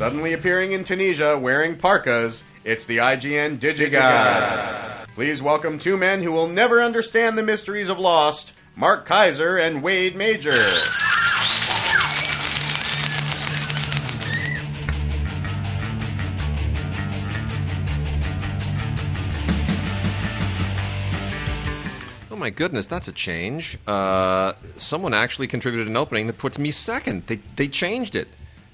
[0.00, 5.06] Suddenly appearing in Tunisia wearing parkas, it's the IGN Digigods.
[5.14, 9.82] Please welcome two men who will never understand the mysteries of Lost Mark Kaiser and
[9.82, 10.54] Wade Major.
[22.30, 23.76] Oh my goodness, that's a change.
[23.86, 27.26] Uh, someone actually contributed an opening that puts me second.
[27.26, 28.28] They, they changed it.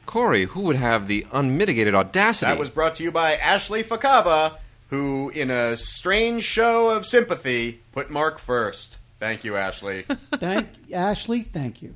[0.07, 2.51] Corey, who would have the unmitigated audacity?
[2.51, 4.57] That was brought to you by Ashley Fakaba,
[4.91, 8.99] who, in a strange show of sympathy, put Mark first.
[9.19, 10.03] Thank you, Ashley.
[10.35, 11.41] Thank Ashley.
[11.41, 11.95] Thank you.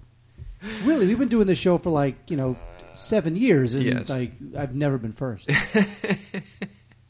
[0.84, 2.56] Really, we've been doing this show for like you know
[2.92, 4.08] seven years, and Yes.
[4.08, 5.48] like I've never been first.
[5.74, 6.42] and,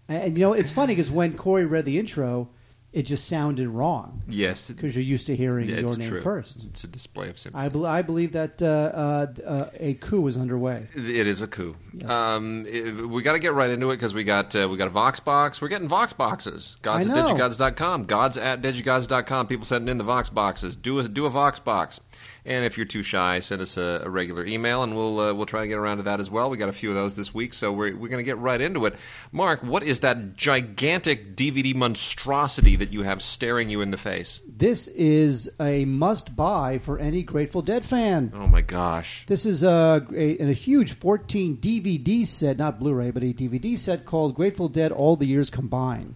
[0.09, 2.49] and, you know, it's funny because when Corey read the intro,
[2.93, 6.21] it just sounded wrong yes, because you're used to hearing yeah, your name true.
[6.21, 6.65] first.
[6.65, 7.65] It's a display of sympathy.
[7.65, 10.87] I, bel I believe that uh, uh, uh, a coup is underway.
[10.95, 11.77] It is a coup.
[11.93, 12.11] Yes.
[12.11, 14.89] Um, it- we got to get right into it because we got uh, we got
[14.89, 15.63] a Vox box.
[15.63, 16.77] We're getting Vox boxes.
[16.83, 18.07] Gods at digigods.com.
[18.07, 19.47] Gods at digigods.com.
[19.47, 20.75] People sending in the Vox boxes.
[20.75, 22.01] Do a do a Vox box.
[22.45, 25.47] And if you're too shy, send us a, a regular email, and we'll uh, we'll
[25.47, 26.49] try to get around to that as well.
[26.51, 28.61] We got a few of those this week, so we're we're going to get right
[28.61, 28.95] into it.
[29.33, 34.41] Mark, what is that gigantic DVD monstrosity that you have staring you in the face?
[34.49, 38.33] This is a must buy for any Grateful Dead fan.
[38.35, 39.27] Oh my gosh!
[39.27, 43.79] This is a, a, a huge 14 DVD set, not Blu ray, but a DVD
[43.79, 46.15] set called Grateful Dead All the Years Combined.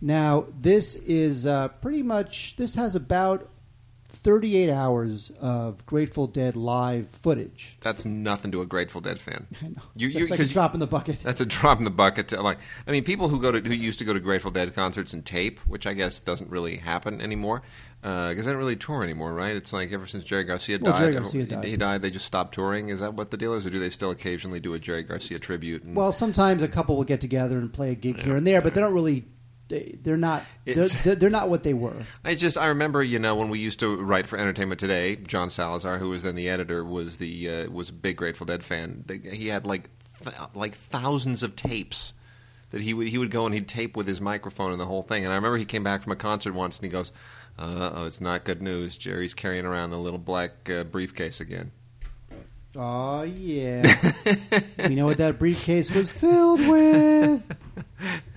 [0.00, 3.48] Now, this is uh, pretty much, this has about
[4.14, 7.76] 38 hours of Grateful Dead live footage.
[7.80, 9.46] That's nothing to a Grateful Dead fan.
[9.62, 9.82] I know.
[9.94, 11.20] You- you- like a drop in the bucket.
[11.22, 12.28] That's a drop in the bucket.
[12.28, 14.74] To, like, I mean, people who go to who used to go to Grateful Dead
[14.74, 17.62] concerts and tape, which I guess doesn't really happen anymore,
[18.02, 19.56] uh, because they don't really tour anymore, right?
[19.56, 21.64] It's like ever since Jerry Garcia Well, died, Jerry Garcia he- died.
[21.64, 22.02] he died.
[22.02, 22.88] They just stopped touring.
[22.90, 25.38] Is that what the deal is, or do they still occasionally do a Jerry Garcia
[25.38, 25.82] tribute?
[25.82, 28.60] And, Well, sometimes a couple will get together and play a gig here and there,
[28.62, 29.24] but they don't really,
[29.74, 32.06] they, they're not, they're, they're, not what they were.
[32.24, 35.50] I just I remember you know when we used to write for Entertainment Today, John
[35.50, 39.04] Salazar, who was then the editor, was the uh, was a big Grateful Dead fan.
[39.32, 39.90] He had like
[40.22, 42.14] th- like thousands of tapes
[42.70, 45.02] that he would he would go and he'd tape with his microphone and the whole
[45.02, 45.24] thing.
[45.24, 47.10] And I remember he came back from a concert once and he goes,
[47.58, 48.96] "Uh oh, it's not good news.
[48.96, 51.72] Jerry's carrying around the little black uh, briefcase again."
[52.76, 53.82] Oh, yeah.
[54.88, 57.56] you know what that briefcase was filled with?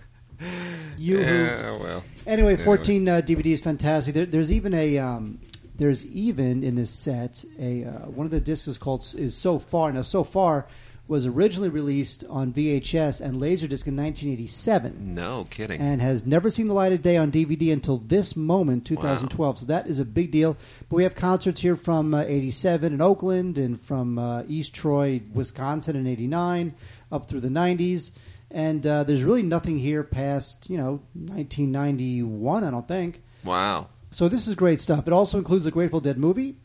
[0.98, 2.04] You Yeah, well.
[2.26, 2.64] Anyway, Anyway.
[2.64, 4.14] 14 uh, DVDs, fantastic.
[4.14, 5.40] There, there's even a um,
[5.78, 9.60] there's even in this set a uh, one of the discs is called is So
[9.60, 9.92] Far.
[9.92, 10.68] Now, So Far
[11.08, 15.80] was originally released on VHS and Laserdisc in 1987 No kidding.
[15.80, 19.60] and has never seen the light of day on DVD until this moment, 2012.
[19.60, 20.58] So that is a big deal.
[20.90, 25.22] But we have concerts here from uh, 87 in Oakland and from uh, East Troy,
[25.34, 26.74] Wisconsin in 89
[27.12, 28.12] up through the 90s.
[28.50, 33.22] And uh, there's really nothing here past, you know, 1991, I don't think.
[33.44, 33.88] wow.
[34.10, 35.06] So this is great stuff.
[35.06, 36.56] It also includes the Grateful Dead movie,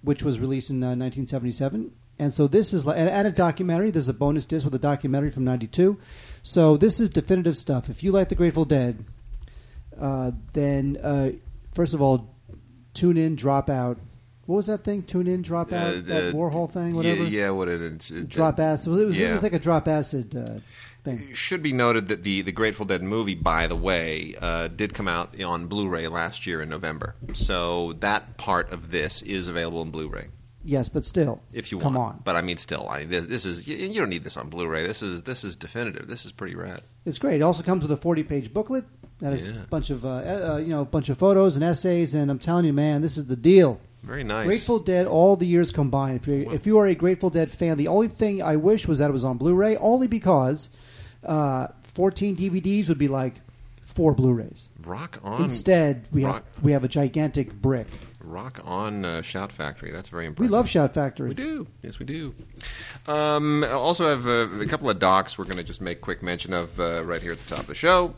[0.00, 1.92] which was released in uh, 1977.
[2.18, 3.90] And so this is like, and, and a documentary.
[3.90, 5.98] There's a bonus disc with a documentary from '92.
[6.42, 7.90] So this is definitive stuff.
[7.90, 9.04] If you like the Grateful Dead,
[10.00, 11.32] uh, then uh,
[11.74, 12.34] first of all,
[12.94, 13.98] tune in, drop out.
[14.46, 15.02] What was that thing?
[15.02, 15.94] Tune in, drop out.
[15.96, 17.24] Uh, that uh, Warhol thing, whatever.
[17.24, 18.10] Yeah, yeah what it is.
[18.10, 18.90] it- Drop acid.
[18.90, 20.60] Well, it was, it was like a drop acid uh,
[21.06, 21.26] thing.
[21.30, 24.92] It should be noted that the, the Grateful Dead movie, by the way, uh, did
[24.92, 27.14] come out on Blu-ray last year in November.
[27.32, 30.26] So that part of this is available in Blu-ray
[30.68, 32.14] Yes, but still, if you come want.
[32.16, 32.20] on.
[32.24, 34.84] But I mean, still, I, this, this is you, you don't need this on Blu-ray.
[34.84, 36.08] This is this is definitive.
[36.08, 36.80] This is pretty rad.
[37.04, 37.36] It's great.
[37.36, 38.84] It also comes with a 40-page booklet
[39.20, 39.62] that is Yeah.
[39.62, 42.14] a bunch of uh, uh, you know a bunch of photos and essays.
[42.14, 43.78] And I'm telling you, man, this is the deal.
[44.02, 44.46] Very nice.
[44.46, 46.16] Grateful Dead, all the years combined.
[46.20, 48.98] If you if you are a Grateful Dead fan, the only thing I wish was
[48.98, 50.70] that it was on Blu-ray, only because
[51.26, 53.40] uh, 14 DVDs would be like
[53.84, 54.68] four Blu-rays.
[54.84, 55.42] Rock on.
[55.42, 57.86] Instead, we rock, have we have a gigantic brick.
[58.20, 59.90] rock on uh, Shout Factory.
[59.90, 60.50] That's very important.
[60.50, 61.28] We love Shout Factory.
[61.28, 61.66] We do.
[61.82, 62.34] Yes, we do.
[63.06, 66.22] Um, I also have uh, a couple of docs we're going to just make quick
[66.22, 68.14] mention of uh, right here at the top of the show.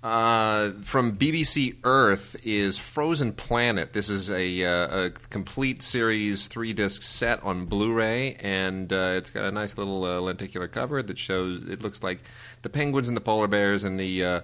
[0.00, 3.92] Uh, from BBC Earth is Frozen Planet.
[3.92, 9.30] This is a, uh, a complete series, three disc set on Blu-ray, and uh, it's
[9.30, 11.64] got a nice little uh, lenticular cover that shows.
[11.68, 12.20] It looks like
[12.62, 14.40] the penguins and the polar bears and the uh,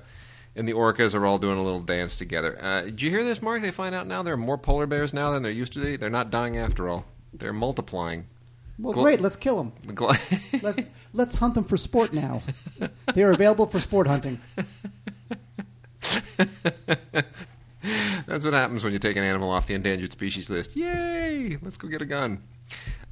[0.57, 2.59] and the orcas are all doing a little dance together.
[2.61, 3.63] Uh, did you hear this, Mark?
[3.63, 5.97] They find out now there are more polar bears now than there used to be.
[5.97, 7.05] They're not dying after all.
[7.33, 8.27] They're multiplying.
[8.77, 9.21] Well, great.
[9.21, 9.73] Let's kill them.
[9.87, 10.81] Gl- Let's
[11.13, 12.43] let's hunt them for sport now.
[13.15, 14.41] they are available for sport hunting.
[18.27, 20.75] That's what happens when you take an animal off the endangered species list.
[20.77, 21.59] Yay!
[21.61, 22.43] Let's go get a gun.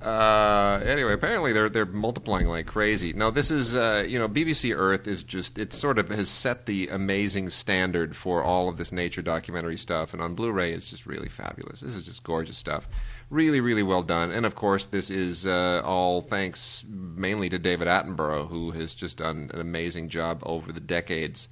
[0.00, 3.12] Uh, anyway, apparently they're they're multiplying like crazy.
[3.12, 6.66] Now this is uh, you know BBC Earth is just it sort of has set
[6.66, 11.06] the amazing standard for all of this nature documentary stuff, and on Blu-ray it's just
[11.06, 11.80] really fabulous.
[11.80, 12.88] This is just gorgeous stuff,
[13.30, 14.32] really really well done.
[14.32, 19.18] And of course, this is uh, all thanks mainly to David Attenborough, who has just
[19.18, 21.48] done an amazing job over the decades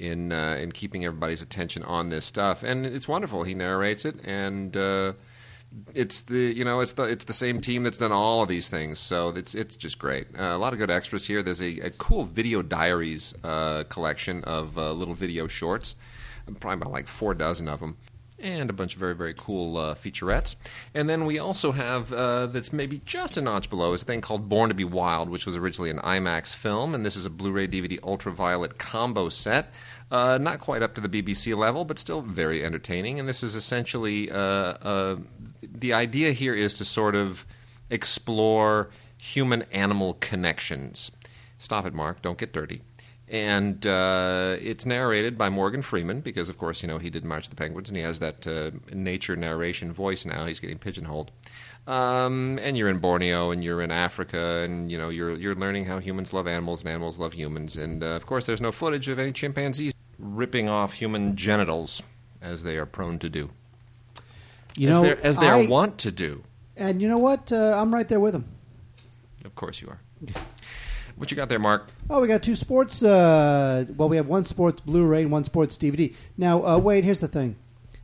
[0.00, 2.62] in uh, in keeping everybody's attention on this stuff.
[2.62, 3.44] And it's wonderful.
[3.44, 4.76] He narrates it and.
[4.76, 5.12] Uh,
[5.94, 8.68] it's the you know it's the it's the same team that's done all of these
[8.68, 10.26] things, so it's it's just great.
[10.36, 11.44] Uh, a lot of good extras here.
[11.44, 15.94] There's a, a cool video diaries uh, collection of uh, little video shorts,
[16.58, 17.96] probably about like four dozen of them.
[18.40, 20.56] And a bunch of very, very cool uh, featurettes.
[20.94, 24.22] And then we also have, uh, that's maybe just a notch below, is a thing
[24.22, 26.94] called Born to Be Wild, which was originally an IMAX film.
[26.94, 29.72] And this is a Blu ray DVD ultraviolet combo set.
[30.10, 33.20] Uh, not quite up to the BBC level, but still very entertaining.
[33.20, 35.16] And this is essentially uh, uh,
[35.62, 37.46] the idea here is to sort of
[37.90, 41.10] explore human animal connections.
[41.58, 42.22] Stop it, Mark.
[42.22, 42.82] Don't get dirty.
[43.30, 47.44] And uh, it's narrated by Morgan Freeman because, of course, you know he did March
[47.44, 50.46] of the Penguins, and he has that uh, nature narration voice now.
[50.46, 51.30] He's getting pigeonholed.
[51.86, 55.84] Um, and you're in Borneo, and you're in Africa, and you know you're you're learning
[55.84, 57.76] how humans love animals and animals love humans.
[57.76, 62.02] And uh, of course, there's no footage of any chimpanzees ripping off human genitals
[62.42, 63.50] as they are prone to do,
[64.76, 66.42] You as know, as they I- are wont to do.
[66.76, 67.52] And you know what?
[67.52, 68.44] Uh, I'm right there with him.
[69.44, 70.00] Of course, you are.
[71.20, 71.90] What you got there, Mark?
[72.08, 73.02] Oh, we got two sports.
[73.02, 76.14] Uh, well, we have one sports Blu-ray and one sports DVD.
[76.38, 77.56] Now, uh, Wade, here's the thing.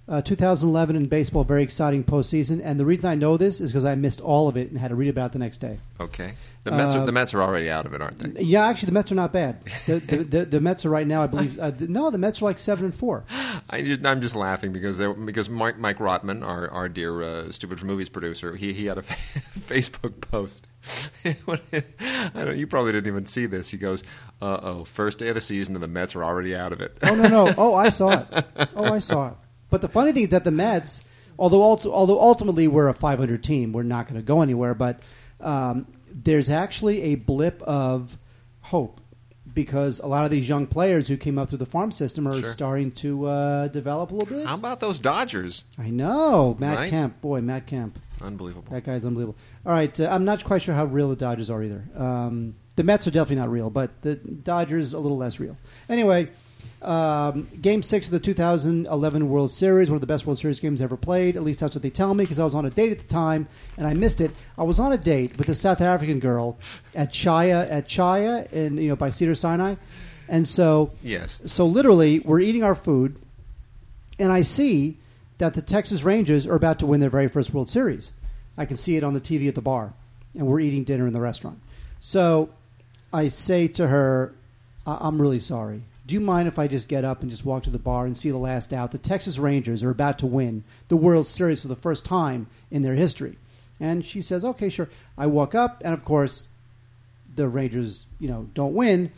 [0.07, 3.87] Uh, 2011 in baseball, very exciting postseason, and the reason I know this is because
[3.87, 5.79] I missed all of it and had to read about it the next day.
[5.99, 6.35] Okay,
[6.65, 8.43] the Mets are Uh, the Mets are already out of it, aren't they?
[8.43, 9.65] Yeah, actually, the Mets are not bad.
[9.87, 11.59] The, the, the, the Mets are right now, I believe.
[11.59, 13.25] Uh, the, no, the Mets are like seven and four.
[13.71, 17.81] I just, I'm just laughing because because Mike, Mike Rotman, our our dear uh, stupid
[17.81, 19.03] for movies producer, he he had a
[19.59, 20.69] Facebook post.
[21.25, 23.71] I don't, you probably didn't even see this.
[23.71, 24.05] He goes,
[24.41, 26.97] "Uh oh, first day of the season, and the Mets are already out of it."
[27.03, 27.55] Oh no, no.
[27.57, 28.45] Oh, I saw it.
[28.75, 29.35] Oh, I saw it.
[29.71, 31.05] But the funny thing is that the Mets,
[31.39, 34.75] although although ultimately we're a 500 team, we're not going to go anywhere.
[34.75, 35.03] But
[35.41, 38.19] um, there's actually a blip of
[38.61, 39.01] hope
[39.57, 42.35] because a lot of these young players who came up through the farm system are
[42.39, 42.45] Sure.
[42.45, 44.47] starting to uh, develop a little bit.
[44.47, 45.65] How about those Dodgers?
[45.77, 46.91] I know Matt Right?
[46.91, 47.21] Kemp.
[47.21, 47.99] Boy, Matt Kemp.
[48.23, 48.69] Unbelievable.
[48.71, 49.37] That guy's unbelievable.
[49.67, 51.85] All right, uh, I'm not quite sure how real the Dodgers are either.
[51.97, 55.57] Um, the Mets are definitely not real, but the Dodgers a little less real.
[55.89, 56.29] Anyway,
[56.83, 60.81] um, Game Six of the 2011 World Series, one of the best World Series games
[60.81, 61.37] ever played.
[61.37, 63.05] At least that's what they tell me, because I was on a date at the
[63.09, 64.31] time and I missed it.
[64.59, 66.59] I was on a date with a South African girl
[66.95, 69.77] at Chaya at Chaya, in you know by Cedar Sinai,
[70.29, 71.41] and so Yes.
[71.47, 73.17] so literally, we're eating our food,
[74.19, 74.99] and I see
[75.39, 78.11] that the Texas Rangers are about to win their very first World Series.
[78.57, 79.93] I can see it on the TV at the bar,
[80.35, 81.59] and we're eating dinner in the restaurant.
[82.01, 82.51] So
[83.13, 84.33] I say to her,
[84.87, 85.83] I- "I'm really sorry.
[86.07, 88.17] Do you mind if I just get up and just walk to the bar and
[88.17, 88.93] see the last out?
[88.93, 92.83] The Texas Rangers are about to win the World Series for the first time in
[92.83, 93.39] their history."
[93.81, 94.89] And she says, "Okay, sure."
[95.19, 96.49] I walk up, and of course,
[97.35, 99.11] the Rangers, you know, don't win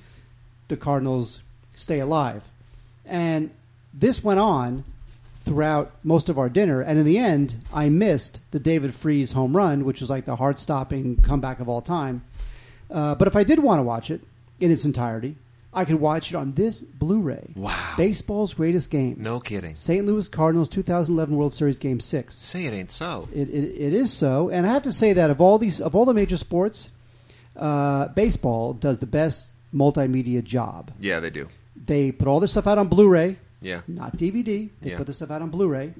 [0.68, 1.40] the Cardinals
[1.74, 2.48] stay alive.
[3.04, 3.50] And
[3.92, 4.84] this went on
[5.36, 6.80] throughout most of our dinner.
[6.80, 10.36] And in the end, I missed the David Freese home run, which was like the
[10.36, 12.22] heart stopping comeback of all time.
[12.90, 14.20] Uh, but if I did want to watch it
[14.60, 15.36] in its entirety,
[15.78, 17.52] I could watch it on this Blu ray.
[17.54, 17.94] Wow.
[17.96, 19.18] Baseball's greatest games.
[19.18, 19.74] No kidding.
[19.74, 20.04] St.
[20.04, 22.34] Louis Cardinals 2011 World Series Game 6.
[22.34, 23.28] Say it ain't so.
[23.32, 25.94] It, it, it is so, and I have to say that of all these, of
[25.94, 26.90] all the major sports,
[27.56, 30.90] uh, baseball does the best multimedia job.
[30.98, 31.48] Yeah, they do.
[31.86, 33.82] They put all their stuff out on Blu-ray, Yeah.
[33.86, 34.70] not DVD.
[34.80, 34.96] They Yeah.
[34.96, 35.94] put the stuff out on Blu-ray.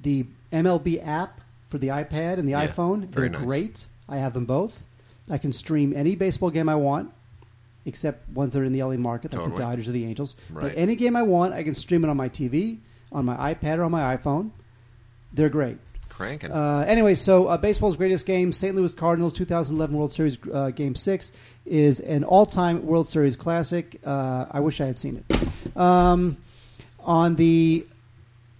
[0.00, 3.46] The MLB app for the iPad and the Yeah, iPhone, very they're nice.
[3.46, 3.86] great.
[4.08, 4.82] I have them both.
[5.28, 7.10] I can stream any baseball game I want,
[7.86, 9.56] except ones that are in the LA market, like Totally.
[9.56, 10.34] the Dodgers or the Angels.
[10.50, 10.62] Right.
[10.64, 12.78] But any game I want, I can stream it on my TV,
[13.12, 14.50] on my iPad, or on my iPhone.
[15.32, 15.78] They're great.
[16.08, 16.50] Cranking.
[16.50, 18.74] Uh, anyway, so uh, baseball's greatest game, St.
[18.74, 21.30] Louis Cardinals 2011 World Series uh, Game 6,
[21.66, 24.00] is an all time World Series classic.
[24.04, 25.76] Uh, I wish I had seen it.
[25.76, 26.38] Um,
[27.00, 27.86] on the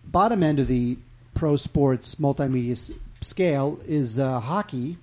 [0.05, 0.99] bottom end of the
[1.35, 2.93] pro sports multimedia s-
[3.23, 4.99] scale is uh, hockey.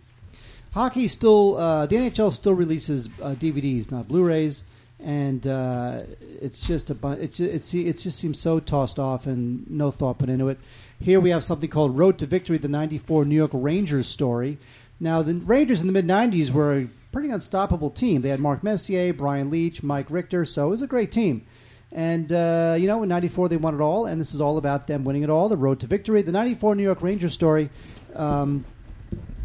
[0.74, 4.63] Hockey still, uh, the NHL still releases uh, DVDs, not Blu-rays,
[5.00, 6.01] and uh,
[6.42, 7.20] it's just a bunch.
[7.20, 10.58] It, it, it just seems so tossed off and no thought put into it.
[11.00, 14.58] Here we have something called Road to Victory, the '94 New York Rangers story.
[15.00, 18.22] Now, the Rangers in the mid '90s were a pretty unstoppable team.
[18.22, 21.46] They had Mark Messier, Brian Leetch, Mike Richter, so it was a great team.
[21.92, 24.88] And, uh, you know, in 94 they won it all, and this is all about
[24.88, 26.24] them winning it all, the road to victory.
[26.24, 27.70] The 94 New York Rangers story,
[28.15, 28.65] um,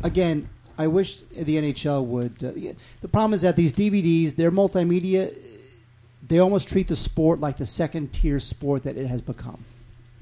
[0.03, 2.43] again, I wish the NHL would.
[2.43, 2.53] Uh,
[3.01, 5.37] the problem is that these DVDs, they're multimedia.
[6.27, 9.63] They almost treat the sport like the second tier sport that it has become.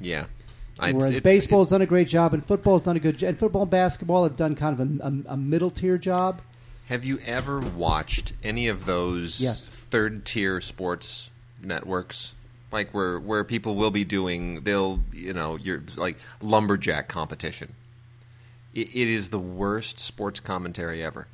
[0.00, 0.26] Yeah.
[0.78, 3.38] I- Whereas it- baseball's done a great job, and football's done a good job, and
[3.38, 6.40] football and basketball have done kind of a, a, a middle tier job.
[6.86, 9.66] Have you ever watched any of those Yes.
[9.66, 11.30] third tier sports
[11.62, 12.34] networks?
[12.72, 17.72] Like where where people will be doing they'll you know you're like lumberjack competition.
[18.76, 21.26] It, it is the worst sports commentary ever,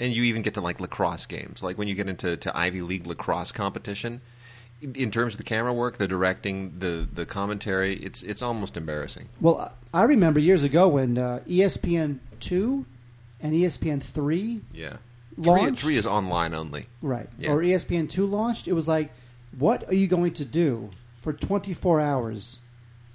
[0.00, 1.62] and you even get to like lacrosse games.
[1.62, 4.20] Like when you get into to Ivy League lacrosse competition,
[4.80, 8.76] in, in terms of the camera work, the directing, the the commentary, it's it's almost
[8.78, 9.28] embarrassing.
[9.40, 12.86] Well, I remember years ago when uh, ESPN two
[13.40, 14.96] and ESPN three Yeah,
[15.36, 15.80] launched.
[15.82, 16.86] Three, three is online only.
[17.02, 17.52] right, Yeah.
[17.52, 18.68] or ESPN two launched.
[18.68, 19.12] It was like,
[19.58, 20.88] what are you going to do
[21.20, 22.58] for twenty four hours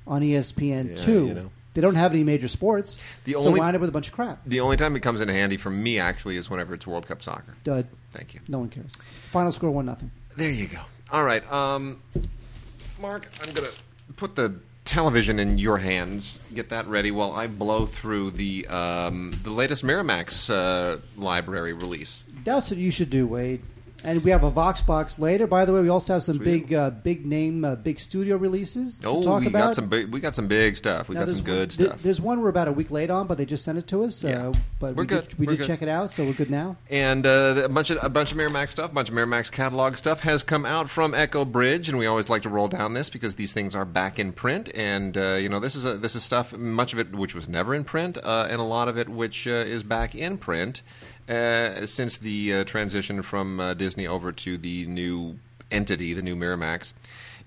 [0.05, 1.25] on ESPN Yeah, two?
[1.27, 1.49] you know.
[1.73, 4.13] They don't have any major sports, The so only- wind up with a bunch of
[4.13, 4.41] crap.
[4.45, 7.21] The only time it comes in handy for me actually is whenever it's World Cup
[7.21, 7.55] soccer.
[7.63, 7.88] Dud.
[8.11, 8.41] Thank you.
[8.47, 8.91] No one cares.
[9.31, 10.09] Final score one nothing.
[10.35, 10.79] There you go.
[11.11, 12.01] All right, um,
[12.99, 13.67] Mark, I'm gonna
[14.17, 16.39] put the television in your hands.
[16.53, 22.23] Get that ready while I blow through the um, the latest Miramax uh, library release.
[22.43, 23.61] That's what you should do, Wade.
[24.03, 25.45] And we have a Vox box later.
[25.45, 26.67] By the way, we also have some Sweet.
[26.67, 29.59] big, uh, big name, uh, big studio releases to Oh, talk we about.
[29.67, 31.09] got some big, we got some big stuff.
[31.09, 32.03] We Now, got some there's good one- there- stuff.
[32.03, 34.23] There's one we're about a week late on, but they just sent it to us.
[34.23, 34.47] Yeah.
[34.47, 35.27] Uh, but We're we good.
[35.29, 35.67] did, we We're did good.
[35.67, 36.77] check it out, so we're good now.
[36.89, 39.95] And uh, a bunch of a bunch of Miramax stuff, a bunch of Miramax catalog
[39.97, 43.09] stuff has come out from Echo Bridge, and we always like to roll down this
[43.09, 44.69] because these things are back in print.
[44.75, 47.49] And uh, you know, this is a, this is stuff, much of it which was
[47.49, 50.81] never in print, uh, and a lot of it which uh, is back in print
[51.29, 55.38] uh, since the uh, transition from uh, Disney over to the new
[55.71, 56.93] entity, the new Miramax.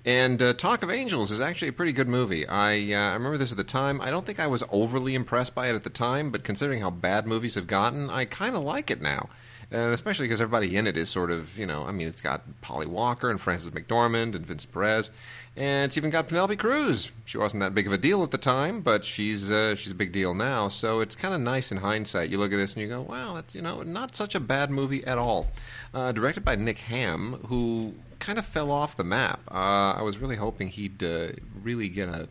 [0.05, 2.47] And uh, Talk of Angels is actually a pretty good movie.
[2.47, 4.01] I uh, I remember this at the time.
[4.01, 6.91] I don't think I was overly impressed by it at the time, but considering how
[6.91, 9.29] bad movies have gotten, I kind of like it now.
[9.73, 12.43] And especially because everybody in it is sort of, you know, I mean, it's got
[12.61, 15.11] Polly Walker and Frances McDormand and Vincent Perez,
[15.57, 17.11] and it's even got Penelope Cruz.
[17.25, 19.95] She wasn't that big of a deal at the time, but she's uh, she's a
[19.95, 20.69] big deal now.
[20.69, 22.29] So it's kind of nice in hindsight.
[22.29, 24.71] You look at this and you go, wow, that's you know, not such a bad
[24.71, 25.49] movie at all.
[25.95, 29.41] Uh, directed by Nick Hamm, who kind of fell off the map.
[29.50, 31.29] Uh, I was really hoping he'd uh,
[31.62, 32.29] really get a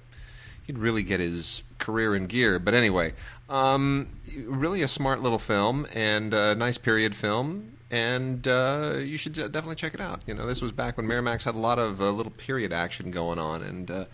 [0.63, 2.59] he'd really get his career in gear.
[2.59, 3.13] But anyway,
[3.51, 4.07] um,
[4.45, 7.77] really a smart little film and a nice period film.
[7.91, 10.21] And uh, you should definitely check it out.
[10.25, 13.11] You know, this was back when Miramax had a lot of uh, little period action
[13.11, 14.05] going on, and uh,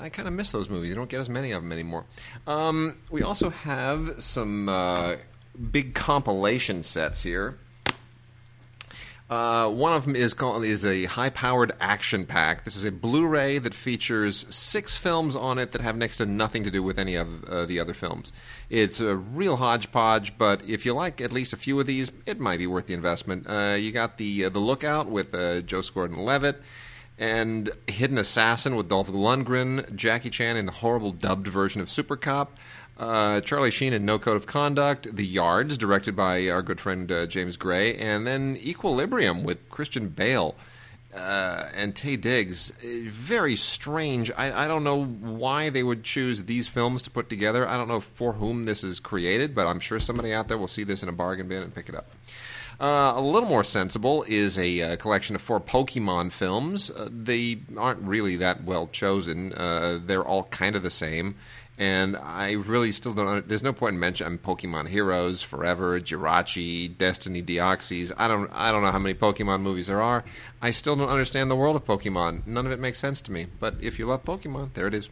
[0.00, 0.88] I kind of miss those movies.
[0.88, 2.06] You don't get as many of them anymore.
[2.48, 5.16] Um, we also have some uh,
[5.70, 7.58] big compilation sets here.
[9.30, 12.64] Uh, one of them is called is a high-powered action pack.
[12.64, 16.64] This is a Blu-ray that features six films on it that have next to nothing
[16.64, 18.32] to do with any of uh, the other films.
[18.70, 22.40] It's a real hodgepodge, but if you like at least a few of these, it
[22.40, 23.46] might be worth the investment.
[23.46, 26.62] Uh, you got the uh, the Lookout with uh, Joseph Gordon-Levitt
[27.18, 32.16] and Hidden Assassin with Dolph Lundgren, Jackie Chan in the horrible dubbed version of Super
[32.16, 32.56] Cop.
[32.98, 37.10] Uh, Charlie Sheen in No Code of Conduct, The Yards, directed by our good friend
[37.12, 40.56] uh, James Gray, and then Equilibrium with Christian Bale
[41.14, 42.72] uh, and Taye Diggs.
[42.72, 44.32] Uh, Very strange.
[44.36, 47.68] I, I don't know why they would choose these films to put together.
[47.68, 50.66] I don't know for whom this is created, but I'm sure somebody out there will
[50.66, 52.10] see this in a bargain bin and pick it up.
[52.80, 56.90] Uh, a little more sensible is a uh, collection of four Pokemon films.
[57.08, 59.50] They aren't really that well chosen.
[59.50, 61.36] They're all kind of the same.
[61.78, 63.46] And I really still don't.
[63.46, 68.10] There's no point in mentioning Pokemon Heroes, Forever, Jirachi, Destiny, Deoxys.
[68.18, 68.50] I don't.
[68.52, 70.24] I don't know how many Pokemon movies there are.
[70.60, 72.48] I still don't understand the world of Pokemon.
[72.48, 73.46] None of it makes sense to me.
[73.60, 75.08] But if you love Pokemon, there it is.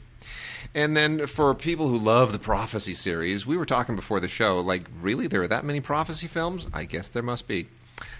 [0.74, 4.58] And then for people who love the Prophecy series, we were talking before the show.
[4.58, 6.66] Like, really, there are that many Prophecy films?
[6.74, 7.68] I guess there must be.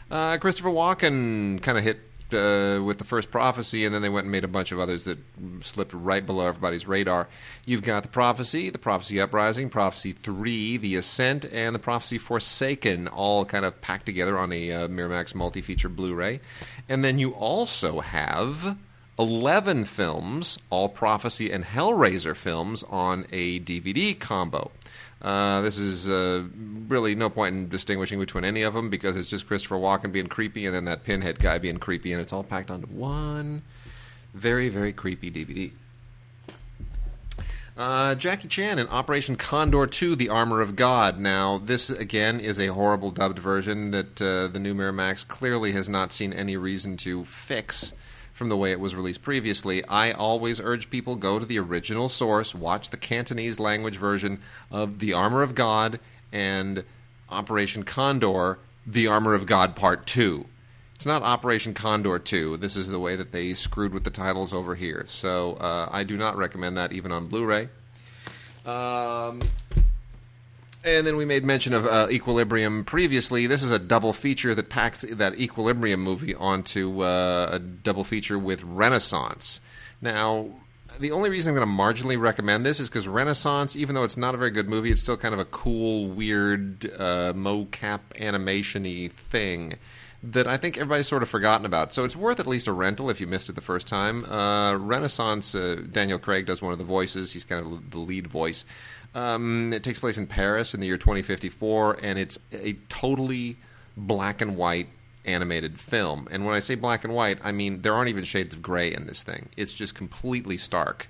[0.08, 1.98] Uh, Christopher Walken kind of hit
[2.34, 5.04] uh, with the first Prophecy, and then they went and made a bunch of others
[5.04, 5.18] that
[5.60, 7.28] slipped right below everybody's radar.
[7.64, 13.08] You've got the Prophecy, the Prophecy Uprising, Prophecy Three, the Ascent, and the Prophecy Forsaken,
[13.08, 16.40] all kind of packed together on a uh, Miramax multi-feature Blu-ray.
[16.88, 18.76] And then you also have
[19.18, 24.70] 11 films, all Prophecy and Hellraiser films, on a DVD combo.
[25.26, 26.44] Uh, this is uh,
[26.86, 30.28] really no point in distinguishing between any of them because it's just Christopher Walken being
[30.28, 33.62] creepy and then that pinhead guy being creepy, and it's all packed onto one
[34.32, 35.72] very, very creepy DVD.
[37.76, 41.18] Uh, Jackie Chan in Operation Condor 2, The Armor of God.
[41.18, 45.88] Now, this again is a horrible dubbed version that uh, the new Miramax clearly has
[45.88, 47.92] not seen any reason to fix
[48.36, 49.82] from the way it was released previously.
[49.86, 54.98] I always urge people go to the original source, watch the Cantonese language version of
[54.98, 55.98] The Armor of God,
[56.30, 56.84] and
[57.30, 60.44] Operation Condor: The Armor of God Part Two.
[60.94, 62.58] It's not Operation Condor 2.
[62.58, 65.04] This is the way that they screwed with the titles over here.
[65.08, 67.68] So uh, I do not recommend that even on Blu ray.
[68.64, 69.40] Um,
[70.86, 73.46] and then we made mention of uh, Equilibrium previously.
[73.46, 78.38] This is a double feature that packs that Equilibrium movie onto uh, a double feature
[78.38, 79.60] with Renaissance.
[80.00, 80.48] Now,
[81.00, 84.16] the only reason I'm going to marginally recommend this is because Renaissance, even though it's
[84.16, 88.84] not a very good movie, it's still kind of a cool, weird, uh, mocap animation
[88.84, 89.78] y thing
[90.22, 91.92] that I think everybody's sort of forgotten about.
[91.92, 94.24] So it's worth at least a rental if you missed it the first time.
[94.24, 97.32] Uh, Renaissance, uh, Daniel Craig does one of the voices.
[97.32, 98.64] He's kind of the lead voice.
[99.16, 103.56] Um, it takes place in Paris in the year 2054, and it's a totally
[103.96, 104.88] black and white
[105.24, 106.28] animated film.
[106.30, 108.92] And when I say black and white, I mean there aren't even shades of gray
[108.92, 109.48] in this thing.
[109.56, 111.08] It's just completely stark.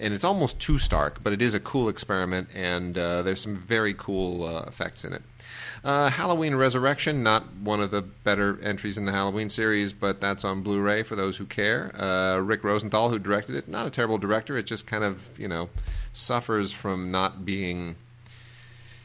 [0.00, 3.54] And it's almost too stark, but it is a cool experiment, and uh, there's some
[3.54, 5.22] very cool uh, effects in it.
[5.84, 10.42] Uh, Halloween Resurrection, not one of the better entries in the Halloween series, but that's
[10.42, 11.94] on Blu-ray for those who care.
[11.94, 14.56] Uh, Rick Rosenthal, who directed it, not a terrible director.
[14.56, 15.68] It just kind of, you know,
[16.14, 17.96] suffers from not being.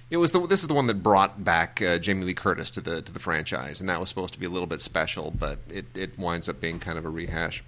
[0.10, 2.82] It was the, this is the one that brought back uh, Jamie Lee Curtis to
[2.82, 5.60] the to the franchise, and that was supposed to be a little bit special, but
[5.70, 7.62] it, it winds up being kind of a rehash.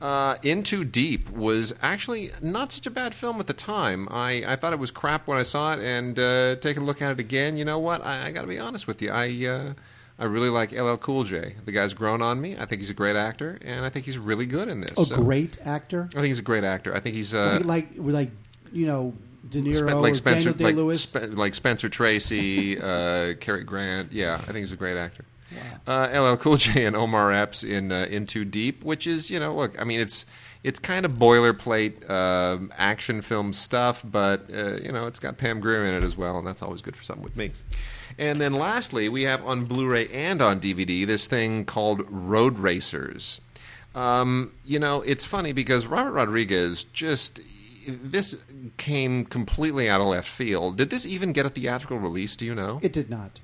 [0.00, 4.06] Uh, In Too Deep was actually not such a bad film at the time.
[4.10, 7.02] I, I thought it was crap when I saw it, and uh, taking a look
[7.02, 8.04] at it again, you know what?
[8.06, 9.10] I, I got to be honest with you.
[9.10, 9.72] I uh,
[10.20, 11.54] I really like LL Cool J.
[11.64, 12.56] The guy's grown on me.
[12.56, 14.96] I think he's a great actor, and I think he's really good in this.
[14.98, 16.08] A So- great actor.
[16.12, 16.94] I think he's a great actor.
[16.94, 18.30] I think he's uh, like, like, like,
[18.72, 19.14] you know,
[19.48, 21.02] De Niro, like Spencer, Daniel Day like, Lewis.
[21.02, 24.12] Spe- like Spencer Tracy, uh, Cary Grant.
[24.12, 25.24] Yeah, I think he's a great actor.
[25.86, 29.40] Uh, LL Cool J and Omar Epps in uh, In Too Deep, which is you
[29.40, 30.26] know, look, I mean, it's
[30.62, 35.60] it's kind of boilerplate um action film stuff, but uh, you know, it's got Pam
[35.60, 37.52] Grier in it as well, and that's always good for something with me.
[38.18, 43.40] And then lastly, we have on Blu-ray and on DVD this thing called Road Racers.
[43.94, 47.40] Um, you know, it's funny because Robert Rodriguez just
[47.88, 48.34] this
[48.76, 50.76] came completely out of left field.
[50.76, 52.36] Did this even get a theatrical release?
[52.36, 52.80] Do you know?
[52.82, 53.40] it did not.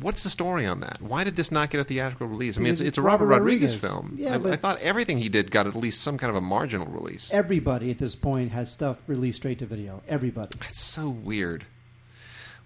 [0.00, 0.98] What's the story on that?
[1.02, 2.56] Why did this not get a theatrical release?
[2.56, 3.90] I mean, it's, it's a Robert, Robert Rodriguez, Rodriguez.
[3.90, 4.14] film.
[4.16, 6.40] Yeah, I, but- I thought everything he did got at least some kind of a
[6.40, 7.32] marginal release.
[7.32, 10.02] Everybody at this point has stuff released straight to video.
[10.08, 10.56] Everybody.
[10.68, 11.66] It's so weird.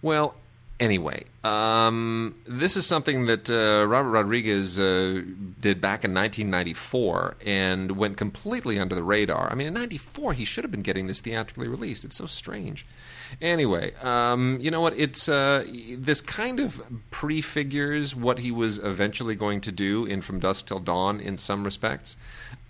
[0.03, 0.35] Well,
[0.79, 5.23] anyway, um, this is something that uh, Robert Rodriguez uh,
[5.61, 9.51] did back in 1994 and went completely under the radar.
[9.51, 12.05] I mean, in '94 he should have been getting this theatrically released.
[12.05, 12.85] It's so strange.
[13.41, 14.95] Anyway, um, you know what?
[14.97, 15.65] It's uh,
[15.97, 20.81] this kind of prefigures what he was eventually going to do in From Dusk Till
[20.81, 22.17] Dawn in some respects.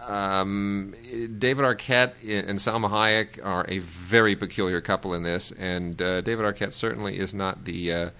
[0.00, 0.94] Um,
[1.38, 6.44] David Arquette and Salma Hayek are a very peculiar couple in this, and uh, David
[6.44, 7.92] Arquette certainly is not the.
[7.92, 8.10] Uh,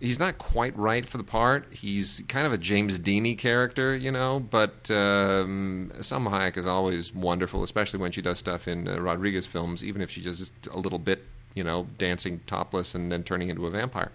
[0.00, 1.66] he's not quite right for the part.
[1.72, 7.12] He's kind of a James Deany character, you know, but um, Salma Hayek is always
[7.12, 10.66] wonderful, especially when she does stuff in uh, Rodriguez films, even if she does just
[10.68, 14.12] a little bit, you know, dancing topless and then turning into a vampire.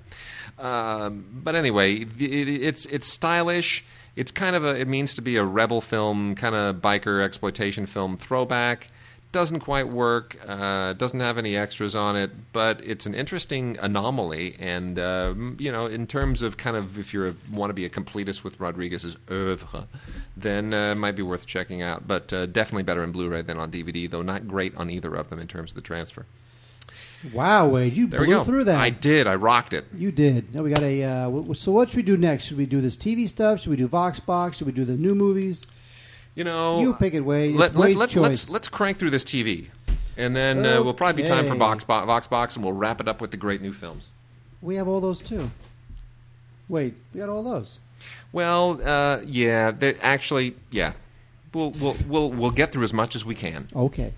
[0.60, 3.84] Um, but anyway, it, it's it's stylish.
[4.16, 4.80] It's kind of a.
[4.80, 8.90] It means to be a rebel film, kind of biker exploitation film throwback.
[9.32, 10.38] Doesn't quite work.
[10.48, 14.56] Uh, doesn't have any extras on it, but it's an interesting anomaly.
[14.60, 17.90] And um, you know, in terms of kind of if you want to be a
[17.90, 19.88] completist with Rodriguez's oeuvre,
[20.38, 22.08] then uh, it might be worth checking out.
[22.08, 25.30] But uh, definitely better in Blu-ray than on DVD, though not great on either of
[25.30, 26.28] them in terms of the transfer.
[27.32, 28.80] Wow, Wade, you There blew through that.
[28.80, 29.28] I did.
[29.28, 29.86] I rocked it.
[29.96, 30.54] You did.
[30.54, 31.04] Now we got a.
[31.04, 32.46] Uh, w- so what should we do next?
[32.46, 33.62] Should we do this TV stuff?
[33.62, 34.58] Should we do Vox Box?
[34.58, 35.66] Should we do the new movies?
[36.36, 37.56] You know, You pick it, Wade.
[37.56, 38.22] Let, let, let, choice.
[38.24, 39.68] let's let's crank through this TV,
[40.18, 41.60] and then uh, we'll probably be time for Okay.
[41.60, 44.10] Vox, Bo- Vox Box, and we'll wrap it up with the great new films.
[44.62, 45.52] We have all those too.
[46.68, 47.80] Wait, we got all those.
[48.32, 50.94] Well, uh, yeah, actually, yeah,
[51.54, 53.68] we'll we'll we'll we'll get through as much as we can.
[53.76, 54.12] Okay.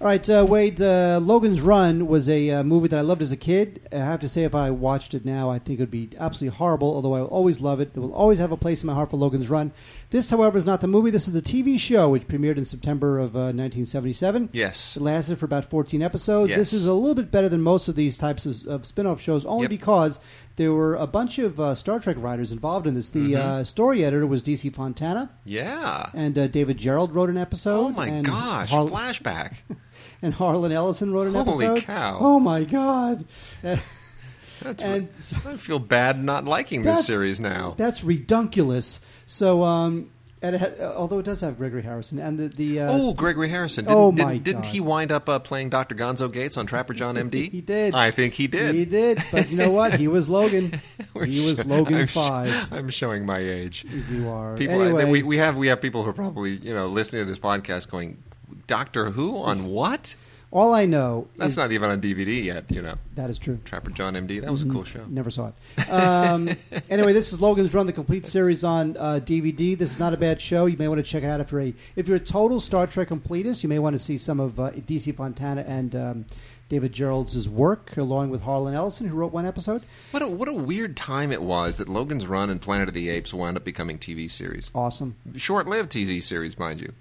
[0.00, 0.80] All right, uh, Wade.
[0.80, 3.88] Uh, Logan's Run was a uh, movie that I loved as a kid.
[3.92, 6.56] I have to say, if I watched it now, I think it would be absolutely
[6.56, 6.94] horrible.
[6.94, 9.10] Although I will always love it, it will always have a place in my heart
[9.10, 9.72] for Logan's Run.
[10.10, 11.10] This, however, is not the movie.
[11.10, 14.50] This is the TV show, which premiered in September of uh, 1977.
[14.52, 14.96] Yes.
[14.96, 16.50] It lasted for about 14 episodes.
[16.50, 16.58] Yes.
[16.58, 19.44] This is a little bit better than most of these types of, of spin-off shows,
[19.46, 19.70] only Yep.
[19.70, 20.20] because
[20.54, 23.10] there were a bunch of uh, Star Trek writers involved in this.
[23.10, 23.36] The Mm-hmm.
[23.60, 24.70] uh, story editor was D.C.
[24.70, 26.08] Fontana, Yeah.
[26.14, 27.78] and uh, David Gerrold wrote an episode.
[27.80, 28.70] Oh my gosh!
[28.70, 29.54] Har- Flashback.
[30.22, 31.84] and Harlan Ellison wrote an Holy episode.
[31.86, 32.18] cow.
[32.20, 33.24] Oh my god!
[33.64, 33.76] Uh,
[34.82, 35.08] and
[35.46, 37.74] I feel bad not liking this series now.
[37.76, 38.98] That's redunculous.
[39.26, 40.10] So, um,
[40.42, 43.48] and it had, although it does have Gregory Harrison and the the uh, Oh, Gregory
[43.48, 43.84] Harrison.
[43.84, 44.70] Didn't, Oh, didn't, my didn't God.
[44.72, 45.94] he wind up uh, playing Dr.
[45.94, 47.50] Gonzo Gates on Trapper John MD?
[47.52, 47.94] He did.
[47.94, 48.74] I think he did.
[48.74, 49.22] he did.
[49.30, 49.94] But you know what?
[49.94, 50.72] He was Logan.
[51.24, 52.72] He was Logan I'm sh- five.
[52.72, 53.84] I'm showing my age.
[54.10, 54.56] You are.
[54.56, 57.28] People, anyway, we, we have we have people who are probably you know listening to
[57.30, 58.22] this podcast going,
[58.66, 60.14] Doctor Who on what?
[60.50, 62.70] all I know That's is not even on DVD yet.
[62.70, 63.58] You know, that is true.
[63.64, 64.40] Trapper John M.D.
[64.40, 65.04] That was a cool show.
[65.08, 65.90] Never saw it.
[65.90, 66.48] Um,
[66.90, 69.76] anyway, this is Logan's Run, the complete series on uh, DVD.
[69.76, 70.66] This is not a bad show.
[70.66, 72.86] You may want to check it out if you're a if you're a total Star
[72.86, 73.62] Trek completist.
[73.62, 76.26] You may want to see some of uh, DC Fontana and um,
[76.68, 79.82] David Gerrold's work, along with Harlan Ellison, who wrote one episode.
[80.12, 83.10] What a what a weird time it was that Logan's Run and Planet of the
[83.10, 84.70] Apes wound up becoming TV series.
[84.74, 86.92] Awesome, Short-lived TV series, mind you.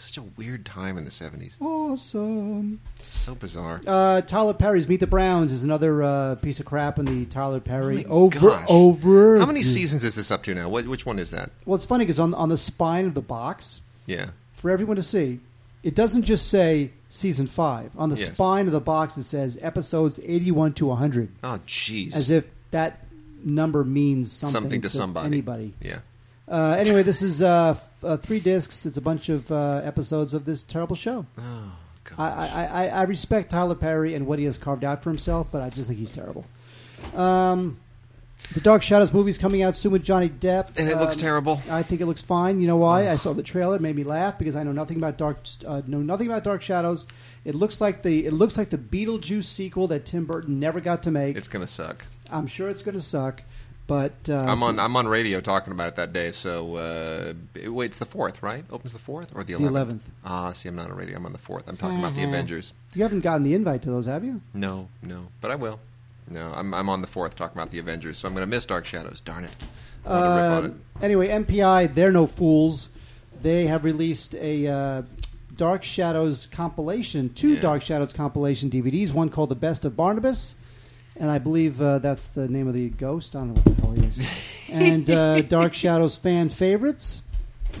[0.00, 1.56] Such a weird time in the seventies.
[1.60, 2.80] awesome.
[3.02, 3.80] So bizarre.
[3.86, 7.60] Uh, Tyler Perry's Meet the Browns is another uh, piece of crap in the Tyler
[7.60, 8.66] Perry Oh my over gosh.
[8.68, 9.38] over.
[9.38, 10.68] How many seasons is this up to now?
[10.68, 11.50] What, which one is that?
[11.66, 14.30] Well, it's funny because on on the spine of the box, Yeah.
[14.52, 15.40] for everyone to see,
[15.82, 17.90] it doesn't just say season five.
[17.98, 18.32] On the Yes.
[18.32, 22.14] spine of the box, it says episodes 81 to 100, Oh, jeez.
[22.14, 23.06] as if that
[23.44, 25.26] number means something, Something to somebody.
[25.26, 25.74] anybody.
[25.80, 26.00] Yeah.
[26.50, 28.84] Uh, anyway, this is uh, f- uh, three discs.
[28.84, 31.24] It's a bunch of uh, episodes of this terrible show.
[31.38, 31.72] Oh,
[32.04, 32.18] God.
[32.18, 35.46] I, I, I, I respect Tyler Perry and what he has carved out for himself,
[35.52, 36.44] but I just think he's terrible.
[37.14, 37.78] Um,
[38.54, 41.62] the Dark Shadows movie's coming out soon with Johnny Depp, and it looks Um, terrible.
[41.70, 42.60] I think it looks fine.
[42.60, 43.08] You know why?
[43.08, 45.82] I saw the trailer; it made me laugh because I know nothing about Dark uh,
[45.86, 47.06] know nothing about Dark Shadows.
[47.44, 51.02] It looks like the it looks like the Beetlejuice sequel that Tim Burton never got
[51.04, 51.36] to make.
[51.36, 52.06] It's gonna suck.
[52.32, 53.42] I'm sure it's going to suck,
[53.90, 54.78] but uh, I'm on.
[54.78, 56.30] I'm on radio talking about it that day.
[56.30, 57.32] So uh,
[57.68, 58.64] wait, it's the fourth, right?
[58.70, 60.08] Opens the fourth or the the eleventh?
[60.24, 61.16] Ah, see, I'm not on radio.
[61.16, 61.68] I'm on the fourth.
[61.68, 62.72] I'm talking about the Avengers.
[62.94, 64.42] You haven't gotten the invite to those, have you?
[64.54, 65.80] No, no, but I will.
[66.28, 68.64] No, I'm, I'm on the fourth talking about the Avengers, so I'm going to miss
[68.64, 69.20] Dark Shadows.
[69.20, 69.64] Darn it.
[70.06, 70.68] I want to rip on it.
[70.68, 72.90] Um, anyway, MPI, they're no fools.
[73.42, 75.02] They have released a uh,
[75.56, 77.60] Dark Shadows compilation, two Yeah.
[77.62, 79.12] Dark Shadows compilation DVDs.
[79.12, 80.54] One called The Best of Barnabas,
[81.20, 83.36] and I believe uh, that's the name of the ghost.
[83.36, 84.68] I don't know what the hell he is.
[84.72, 87.22] and uh, Dark Shadows fan favorites.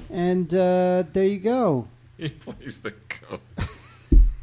[0.08, 1.88] And uh, there you go.
[2.16, 2.94] He plays the
[3.28, 3.42] ghost.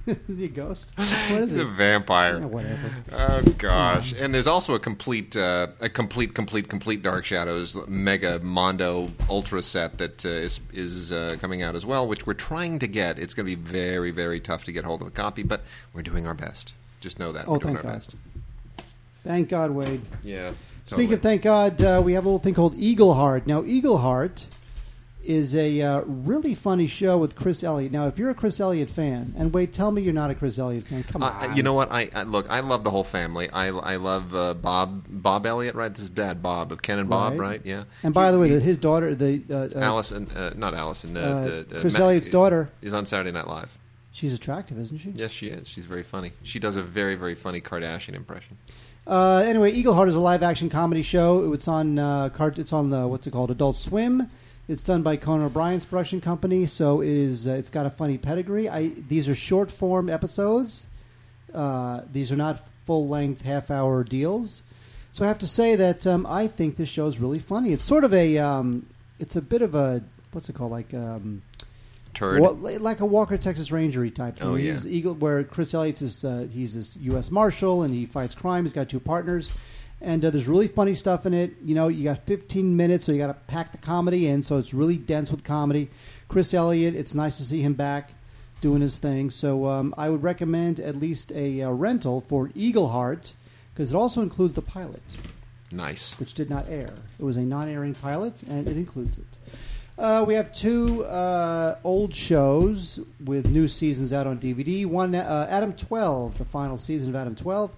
[0.30, 0.94] the ghost.
[0.98, 1.08] What
[1.42, 1.66] is He's it?
[1.66, 2.40] a vampire.
[2.40, 2.92] Yeah, whatever.
[3.12, 4.14] Oh gosh!
[4.18, 9.62] And there's also a complete, uh, a complete, complete, complete Dark Shadows Mega Mondo Ultra
[9.62, 13.20] set that uh, is is uh, coming out as well, which we're trying to get.
[13.20, 15.62] It's going to be very, very tough to get hold of a copy, but
[15.94, 16.74] we're doing our best.
[17.02, 17.98] Just know that Oh, we're doing thank our God.
[18.00, 18.16] best.
[19.28, 20.02] Thank God, Wade.
[20.24, 20.52] Yeah.
[20.86, 23.46] Speaking of thank God, uh, we have a little thing called Eagle Heart.
[23.46, 24.48] Now, Eagle Heart
[25.22, 27.92] is a uh, really funny show with Chris Elliott.
[27.92, 30.58] Now, if you're a Chris Elliott fan, and wait, tell me you're not a Chris
[30.58, 31.04] Elliott fan.
[31.04, 31.58] Come Uh, on.
[31.58, 31.92] you know what?
[31.92, 32.50] I, I look.
[32.50, 33.50] I love the whole family.
[33.50, 35.76] I, I love uh, Bob Bob Elliott.
[35.76, 35.92] Right?
[35.94, 37.34] This is dad Bob Ken and Bob.
[37.34, 37.50] Right.
[37.50, 37.62] Right?
[37.66, 37.84] Yeah.
[38.04, 41.18] And by the way, He- his daughter, the uh, uh, Allison, uh, not Allison.
[41.18, 43.78] Uh, uh, the- uh, Chris Ma- Elliott's daughter, is on Saturday Night Live.
[44.14, 45.10] she's attractive, isn't she?
[45.10, 45.68] Yes, she is.
[45.68, 46.32] She's very funny.
[46.44, 48.58] She does a very, very funny Kardashian impression.
[49.08, 51.54] Uh, anyway, Eagle Heart is a live action comedy show.
[51.54, 53.52] It's on uh, It's on uh, what's it called?
[53.52, 54.30] Adult Swim.
[54.68, 57.48] It's done by Conan O'Brien's production company, so it is.
[57.48, 58.68] Uh, it's got a funny pedigree.
[58.68, 60.88] I, these are short form episodes.
[61.54, 64.62] Uh, these are not full length half hour deals.
[65.14, 67.72] So I have to say that um, I think this show is really funny.
[67.72, 68.38] It's sort of a.
[68.38, 68.88] Um,
[69.20, 70.72] it's a bit of a what's it called?
[70.72, 71.44] Like um,
[72.18, 72.42] Turd.
[72.42, 72.50] Wa-
[72.80, 74.48] like a Walker Texas Rangery type thing.
[74.48, 74.72] Oh, yeah.
[74.74, 77.30] He's Eagle, where Chris Elliott's is uh, he's this U.S.
[77.30, 78.64] Marshal and he fights crime.
[78.66, 79.52] He's got two partners,
[80.02, 81.54] and uh, there's really funny stuff in it.
[81.64, 84.42] You know, you got 15 minutes, so you got to pack the comedy in.
[84.42, 85.90] So it's really dense with comedy.
[86.28, 88.14] Chris Elliott, it's nice to see him back
[88.62, 89.30] doing his thing.
[89.30, 93.34] So um, I would recommend at least a uh, rental for Eagle Heart
[93.76, 95.04] because it also includes the pilot
[95.72, 96.20] Nice.
[96.20, 96.90] which did not air.
[97.20, 99.26] It was a non-airing pilot, and it includes it.
[99.98, 104.86] Uh, we have two uh, old shows with new seasons out on DVD.
[104.86, 107.76] One, uh, Adam 12, the final season of Adam 12.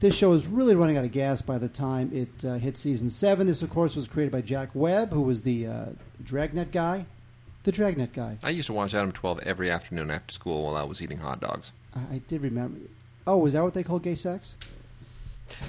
[0.00, 3.10] This show is really running out of gas by the time it uh, hit season
[3.10, 3.46] seven.
[3.46, 5.84] This, of course, was created by Jack Webb, who was the uh,
[6.24, 7.04] Dragnet guy.
[7.64, 8.38] The Dragnet guy.
[8.42, 11.40] I used to watch Adam 12 every afternoon after school while I was eating hot
[11.40, 11.72] dogs.
[11.94, 12.80] I, I did remember.
[13.26, 14.56] Oh, is that what they call gay sex?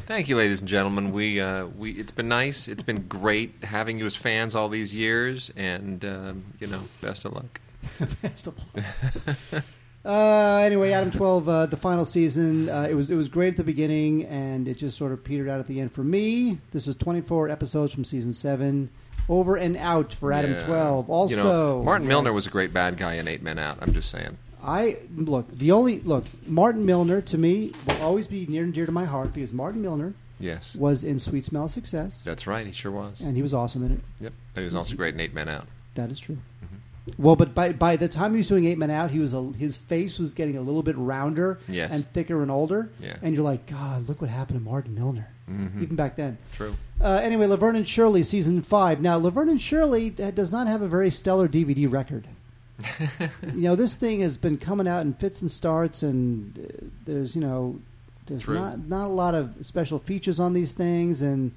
[0.05, 1.11] Thank you, ladies and gentlemen.
[1.11, 2.67] We, uh, we, it's been nice.
[2.67, 7.25] It's been great having you as fans all these years, and um, you know, best
[7.25, 7.59] of luck.
[8.21, 9.63] Best of luck.
[10.03, 12.69] Uh, anyway, Adam Twelve, uh, the final season.
[12.69, 15.47] Uh, it was it was great at the beginning, and it just sort of petered
[15.47, 16.57] out at the end for me.
[16.71, 18.89] This was twenty four episodes from season seven,
[19.29, 20.65] over and out for Adam Yeah.
[20.65, 21.09] Twelve.
[21.09, 23.77] Also, you know, Martin Milner was a great bad guy in Eight Men Out.
[23.81, 24.37] I'm just saying.
[24.63, 28.85] I look the only look Martin Milner to me will always be near and dear
[28.85, 32.65] to my heart because Martin Milner Yes, was in Sweet Smell of Success, that's right.
[32.65, 33.21] He sure was.
[33.21, 33.99] and he was awesome in it.
[34.21, 35.67] Yep, but he was also great in Eight Men Out.
[35.95, 36.37] That is true.
[37.17, 39.41] Well, but by by the time he was doing Eight Men Out, he was a,
[39.57, 41.91] his face was getting a little bit rounder Yes.
[41.91, 42.89] and thicker and older.
[42.99, 43.15] Yeah.
[43.23, 45.27] And you're like, God, look what happened to Martin Milner.
[45.49, 45.81] Mhm.
[45.81, 46.37] Even back then.
[46.53, 46.75] True.
[47.01, 49.01] Uh, anyway, Laverne and Shirley season five.
[49.01, 52.27] Now, Laverne and Shirley does not have a very stellar DVD record.
[53.55, 57.35] you know, this thing has been coming out in fits and starts, and uh, there's
[57.35, 57.79] you know,
[58.27, 58.55] there's True.
[58.55, 61.51] not not a lot of special features on these things, and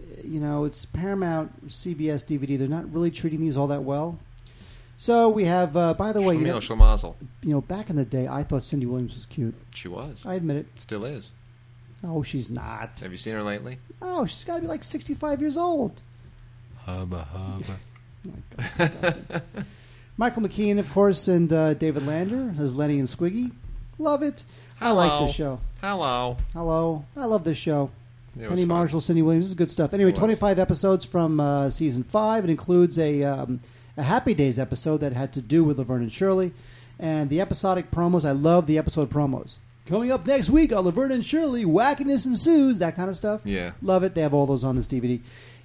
[0.00, 2.58] uh, you know, it's Paramount CBS DVD.
[2.58, 4.18] They're not really treating these all that well.
[4.96, 6.60] So we have, uh, by the way, you know,
[7.42, 9.54] you know, back in the day, I thought Cindy Williams was cute.
[9.74, 10.26] She was.
[10.26, 10.66] I admit it.
[10.74, 11.30] Still is.
[12.02, 13.00] No, she's not.
[13.00, 13.78] Have you seen her lately?
[14.02, 16.02] Oh, she's got to be like 65 years old.
[16.84, 17.76] Hubba hubba.
[18.28, 18.90] Oh
[19.30, 19.42] God.
[20.20, 23.52] Michael McKean, of course, and uh, David Lander as Lenny and Squiggy.
[23.98, 24.44] Love it.
[24.78, 25.26] I like Hello.
[25.26, 25.60] this show.
[25.80, 26.36] Hello.
[26.52, 27.06] Hello.
[27.16, 27.90] I love this show.
[28.38, 28.66] It Penny.
[28.66, 29.46] Marshall, Cindy Williams.
[29.46, 29.94] This is good stuff.
[29.94, 32.44] Anyway, 25 episodes from uh, season five.
[32.44, 33.60] It includes a, um,
[33.96, 36.52] a Happy Days episode that had to do with Laverne and Shirley.
[36.98, 38.26] And the episodic promos.
[38.28, 39.56] I love the episode promos.
[39.86, 43.40] Coming up next week on Laverne and Shirley, wackiness ensues, that kind of stuff.
[43.44, 43.72] Yeah.
[43.80, 44.14] Love it.
[44.14, 45.20] They have all those on this DVD.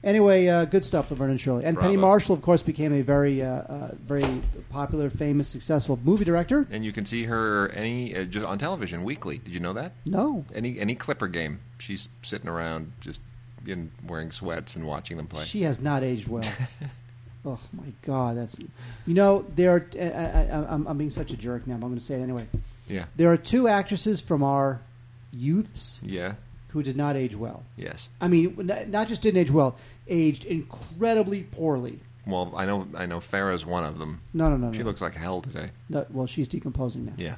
[0.06, 1.66] Anyway, uh, good stuff, Laverne and Shirley.
[1.66, 2.08] And Penny Bravo.
[2.08, 4.24] Marshall, of course, became a very, uh, uh, very
[4.70, 6.68] popular, famous, successful movie director.
[6.70, 9.40] And you can see her any uh, just on television weekly.
[9.40, 9.94] Did you know that?
[10.06, 13.20] No, Any any Clipper game, she's sitting around just
[13.66, 15.44] in, wearing sweats and watching them play.
[15.44, 16.44] she has not aged well.
[17.46, 19.86] oh my God, that's you know there are.
[20.00, 22.22] I, I, I'm, I'm being such a jerk now, but I'm going to say it
[22.22, 22.46] anyway.
[22.88, 23.06] yeah.
[23.16, 24.82] There are two actresses from our
[25.32, 26.36] youths Yeah.
[26.76, 27.64] Who did not age well.
[27.78, 28.10] Yes.
[28.20, 29.78] I mean, not just didn't age well,
[30.10, 32.02] aged incredibly poorly.
[32.28, 34.20] Well, I know I know Farrah's one of them.
[34.34, 34.74] No, no, no, no.
[34.74, 35.70] She looks like hell today.
[35.88, 37.14] No, well, she's decomposing now.
[37.16, 37.36] Yeah.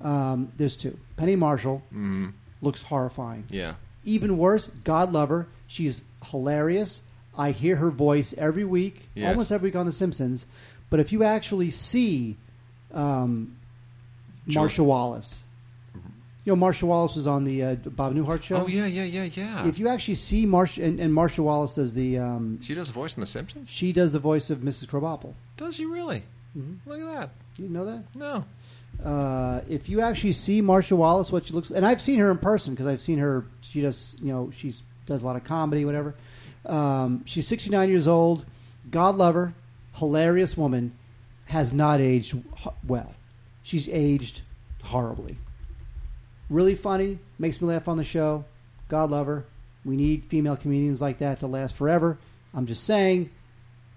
[0.00, 0.98] Um, there's two.
[1.18, 3.44] Penny Marshall Mm, looks horrifying.
[3.50, 3.74] yeah.
[4.04, 5.48] Even worse, God love her.
[5.66, 7.02] She's hilarious.
[7.36, 9.28] I hear her voice every week, Yes.
[9.28, 10.46] almost every week on The Simpsons.
[10.88, 12.36] But if you actually see
[12.94, 13.54] um,
[14.46, 15.42] Marcia Wallace,
[16.48, 18.62] you know, Marcia Wallace was on the uh, Bob Newhart show.
[18.62, 19.66] Oh yeah, yeah, yeah, yeah.
[19.68, 22.92] If you actually see Marcia, and, and Marcia Wallace does the, um, she does a
[22.94, 23.68] voice in The Simpsons.
[23.70, 24.86] she does the voice of Mrs.
[24.86, 25.34] Krabappel.
[25.58, 26.22] Does she really?
[26.58, 26.76] Mhm.
[26.86, 27.30] Look at that.
[27.58, 28.02] You know that?
[28.14, 28.44] No.
[29.04, 32.38] uh, if you actually see Marcia Wallace, what she looks, and I've seen her in
[32.38, 33.44] person because I've seen her.
[33.60, 34.72] She does, you know, she
[35.04, 36.14] does a lot of comedy, whatever.
[36.64, 38.46] Um, she's 69 years old.
[38.90, 39.52] God love her,
[39.96, 40.92] hilarious woman.
[41.44, 43.12] Has not aged h- well.
[43.62, 44.40] She's aged
[44.82, 45.36] horribly.
[46.50, 48.44] Really funny, makes me laugh on the show.
[48.88, 49.44] God love her.
[49.84, 52.18] We need female comedians like that to last forever.
[52.54, 53.30] I'm just saying,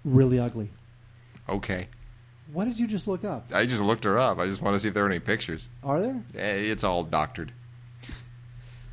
[0.04, 0.70] really ugly.
[1.48, 1.88] Okay.
[2.52, 3.46] What did you just look up?
[3.52, 4.38] I just looked her up.
[4.38, 5.70] I just want to see if there are any pictures.
[5.82, 6.22] Are there?
[6.36, 7.52] Eh, It's all doctored.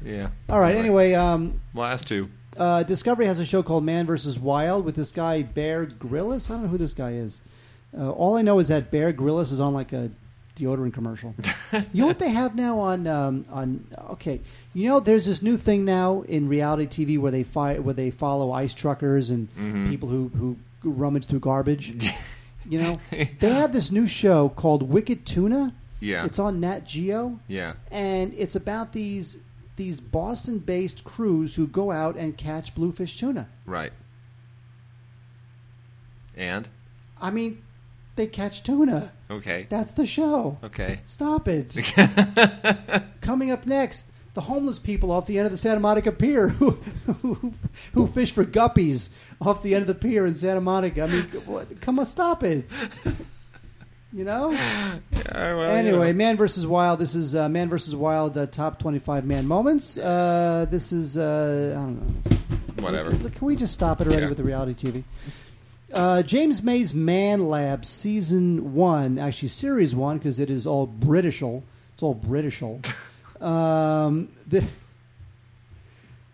[0.03, 0.29] Yeah.
[0.47, 0.75] All right.
[0.75, 2.29] Anyway, um, Last two.
[2.57, 4.39] Uh, Discovery has a show called Man vs.
[4.39, 6.49] Wild with this guy Bear Grylls.
[6.49, 7.41] I don't know who this guy is.
[7.97, 10.09] Uh, all I know is that Bear Grylls is on like a
[10.59, 11.33] deodorant commercial.
[11.93, 13.87] you know what they have now on um, on?
[14.11, 14.41] Okay,
[14.73, 18.11] you know there's this new thing now in reality TV where they fi- where they
[18.11, 19.89] follow ice truckers and Mhm.
[19.89, 21.93] people who who rummage through garbage.
[22.69, 25.73] you know, they have this new show called Wicked Tuna.
[26.01, 26.23] Yeah.
[26.25, 27.73] It's on Nat Geo Yeah.
[27.91, 29.39] and it's about these
[29.75, 33.47] these Boston-based crews who go out and catch bluefin tuna.
[33.65, 33.91] Right.
[36.35, 36.67] And?
[37.21, 37.61] I mean,
[38.19, 39.11] they catch tuna.
[39.31, 39.65] Okay.
[39.69, 40.57] That's the show.
[40.63, 40.99] Okay.
[41.05, 41.71] Stop it.
[43.21, 46.71] Coming up next, the homeless people off the end of the Santa Monica Pier who,
[47.21, 47.53] who,
[47.93, 49.09] who fish for guppies
[49.41, 51.03] off the end of the pier in Santa Monica.
[51.03, 52.65] I mean, what, come on, stop it.
[54.11, 54.49] You know?
[54.49, 54.99] Yeah,
[55.53, 56.17] well, anyway, you know.
[56.17, 56.97] Man versus Wild.
[56.97, 59.99] This is uh, Man versus Wild uh, top twenty-five man moments.
[59.99, 62.83] Uh, this is uh, I don't know.
[62.83, 63.11] Whatever.
[63.11, 64.29] Can, can we just stop it already Yeah.
[64.29, 65.03] with the reality TV?
[65.93, 71.63] Uh, James May's Man Lab season one, actually series one, because it is all Britishal.
[71.93, 72.79] It's all Britishal.
[73.41, 74.65] um, the, oh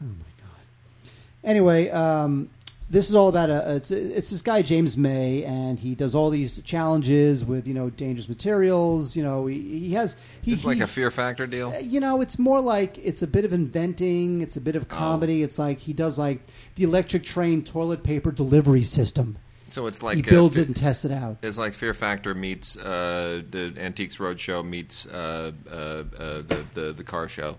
[0.02, 0.10] my
[0.42, 1.12] god.
[1.44, 2.50] Anyway, um,
[2.90, 3.76] this is all about a.
[3.78, 7.90] It's it's this guy James May, and he does all these challenges with you know
[7.90, 9.16] dangerous materials.
[9.16, 11.70] You know, he, he has he, It's like he- a fear factor deal.
[11.76, 14.42] uh, you know, it's more like it's a bit of inventing.
[14.42, 15.42] It's a bit of comedy.
[15.44, 16.42] It's like he does like
[16.76, 19.38] the electric train toilet paper delivery system.
[19.76, 21.36] So it's like he builds uh, it and tests it out.
[21.42, 26.04] It's like Fear Factor meets uh, the Antiques Roadshow meets uh, uh, uh,
[26.44, 27.58] the, the the car show.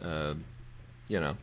[0.00, 0.34] Uh,
[1.08, 1.36] you know,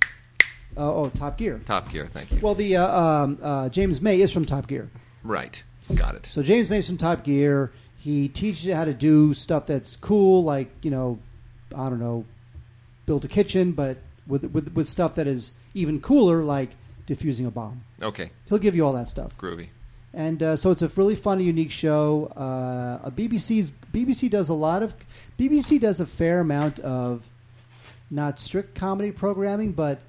[0.78, 1.60] Uh, oh, Top Gear.
[1.66, 2.08] Top Gear.
[2.08, 2.40] Thank you.
[2.40, 4.90] Well, the uh, um, uh, James May is from Top Gear.
[5.24, 5.62] right.
[5.94, 6.26] Got it.
[6.28, 7.74] So James May's from Top Gear.
[7.98, 11.20] He teaches you how to do stuff that's cool, like you know,
[11.76, 12.24] I don't know,
[13.06, 16.70] build a kitchen, but with with with stuff that is even cooler, like
[17.06, 17.84] defusing a bomb.
[18.02, 18.32] Okay.
[18.48, 19.38] He'll give you all that stuff.
[19.38, 19.68] Groovy.
[20.14, 22.32] And uh, so it's a really fun, unique show.
[22.36, 24.94] Uh, BBC's BBC does a lot of
[25.38, 27.28] BBC does a fair amount of
[28.10, 30.00] not strict comedy programming, but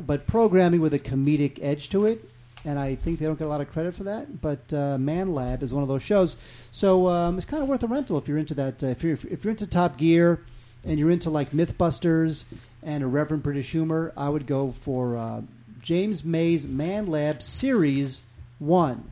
[0.00, 2.28] but programming with a comedic edge to it.
[2.64, 4.40] And I think they don't get a lot of credit for that.
[4.40, 6.36] But uh, Man Lab is one of those shows,
[6.72, 8.82] so um, it's kind of worth a rental if you're into that.
[8.82, 10.40] Uh, if you're if you're into Top Gear
[10.84, 12.44] and you're into like MythBusters
[12.82, 15.42] and a Reverend British Humor, I would go for uh,
[15.80, 18.22] James May's Man Lab Series
[18.58, 19.04] One.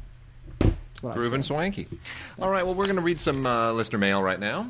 [1.05, 1.49] What I Groovin' say.
[1.49, 1.89] swanky.
[2.41, 4.67] All right, well, we're going to read some uh, listener mail right now.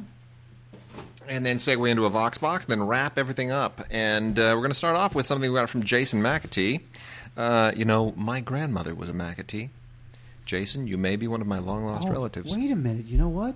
[1.26, 3.82] And then segue into a Vox box, then wrap everything up.
[3.90, 6.82] And uh, we're going to start off with something we got from Jason McAtee.
[7.36, 9.70] Uh, you know, my grandmother was a McAtee.
[10.44, 12.54] Jason, you may be one of my long lost Oh, relatives.
[12.54, 13.06] Wait a minute.
[13.06, 13.54] You know what?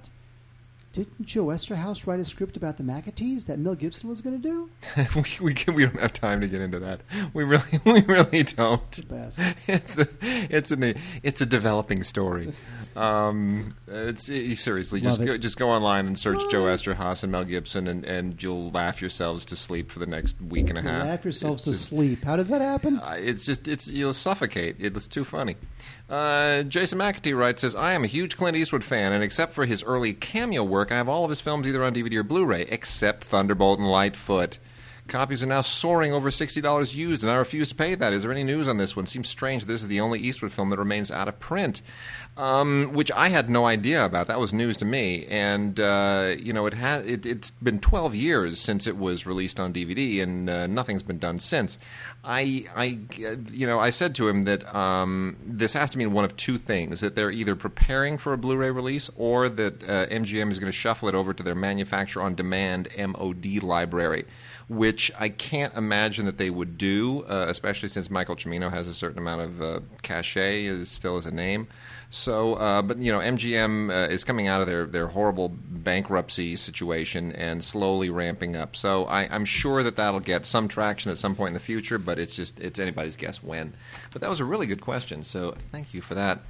[0.92, 4.48] Didn't Joe Eszterhas write a script about the McAtees that Mel Gibson was going to
[4.48, 4.70] do?
[5.14, 7.00] we, we, can- we don't have time to get into that.
[7.34, 8.82] We really, we really don't.
[8.84, 9.40] It's the best.
[9.68, 12.52] it's a, it's a it's a developing story.
[12.96, 15.26] Um, it's it- seriously just it.
[15.26, 19.00] go, just go online and search Joe Eszterhas and Mel Gibson, and, and you'll laugh
[19.02, 20.90] yourselves to sleep for the next week and a half.
[20.92, 21.06] You half.
[21.08, 22.24] laugh yourselves to just- sleep.
[22.24, 22.98] How does that happen?
[22.98, 24.76] uh, it's just it's you'll suffocate.
[24.78, 25.56] It's too funny.
[26.08, 29.66] Uh, Jason McAtee writes says I am a huge Clint Eastwood fan, and except for
[29.66, 32.62] his early cameo work, I have all of his films either on DVD or Blu-ray,
[32.62, 34.58] except Thunderbolt and Lightfoot.
[35.08, 38.12] Copies are now soaring over sixty dollars used, and I refuse to pay that.
[38.12, 39.06] Is there any news on this one?
[39.06, 39.64] Seems strange.
[39.64, 41.80] This is the only Eastwood film that remains out of print,
[42.36, 44.26] um, which I had no idea about.
[44.26, 47.06] That was news to me, and uh, you know it has.
[47.06, 51.18] It, it's been twelve years since it was released on DVD, and uh, nothing's been
[51.18, 51.78] done since.
[52.22, 52.98] I, I,
[53.50, 56.58] you know, I said to him that um, this has to mean one of two
[56.58, 60.70] things: that they're either preparing for a Blu-ray release, or that uh, MGM is going
[60.70, 64.26] to shuffle it over to their manufacturer-on-demand MOD library
[64.68, 68.94] which I can't imagine that they would do, uh, especially since Michael Cimino has a
[68.94, 71.68] certain amount of uh, cachet still as a name.
[72.10, 76.56] So, uh, but you know, MGM uh, is coming out of their, their horrible bankruptcy
[76.56, 78.76] situation and slowly ramping up.
[78.76, 81.98] So, I, I'm sure that that'll get some traction at some point in the future,
[81.98, 83.74] but it's just it's anybody's guess when.
[84.10, 86.40] But that was a really good question, so thank you for that.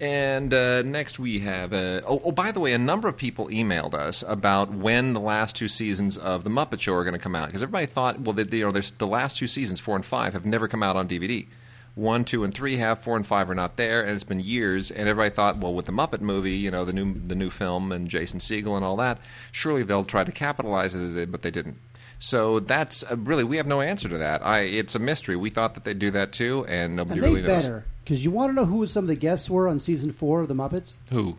[0.00, 1.72] And uh, next we have.
[1.72, 5.20] Uh, oh, oh, by the way, a number of people emailed us about when the
[5.20, 8.20] last two seasons of the Muppet Show are going to come out because everybody thought,
[8.20, 10.96] well, that you know, the last two seasons, four and five, have never come out
[10.96, 11.46] on DVD.
[11.94, 12.98] One, two, and three have.
[12.98, 14.90] Four and five are not there, and it's been years.
[14.90, 17.92] And everybody thought, well, with the Muppet movie, you know, the new the new film
[17.92, 19.18] and Jason Segel and all that,
[19.52, 21.76] surely they'll try to capitalize it, but they didn't.
[22.18, 24.44] So that's uh, really we have no answer to that.
[24.44, 25.36] I it's a mystery.
[25.36, 27.62] We thought that they'd do that too, and nobody and they really knows.
[27.64, 27.84] better.
[28.02, 30.48] Because you want to know who some of the guests were on season four of
[30.48, 30.96] The Muppets?
[31.10, 31.38] Who?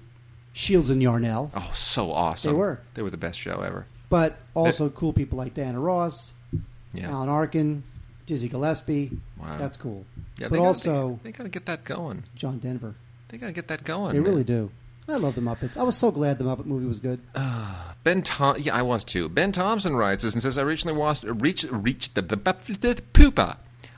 [0.54, 1.52] Shields and Yarnell.
[1.54, 2.54] Oh, so awesome!
[2.54, 2.80] They were.
[2.94, 3.88] They were the best show ever.
[4.10, 6.32] But also cool people like Diana Ross,
[6.94, 7.10] Yeah.
[7.12, 7.84] Alan Arkin,
[8.26, 9.12] Dizzy Gillespie.
[9.38, 9.58] Wow.
[9.58, 10.06] That's cool.
[10.38, 12.24] Yeah, but they gotta- also they, got to get that going.
[12.36, 12.96] John Denver.
[13.30, 14.14] They got to get that going.
[14.14, 14.30] They man.
[14.30, 14.72] really do.
[15.08, 15.78] I love the Muppets.
[15.78, 17.20] I was so glad the Muppet movie was good.
[17.36, 19.30] Uh, Ben Tom, yeah, I was too.
[19.30, 23.58] Ben Thompson writes this and says, "I recently watched reached reached the, the, the poopa.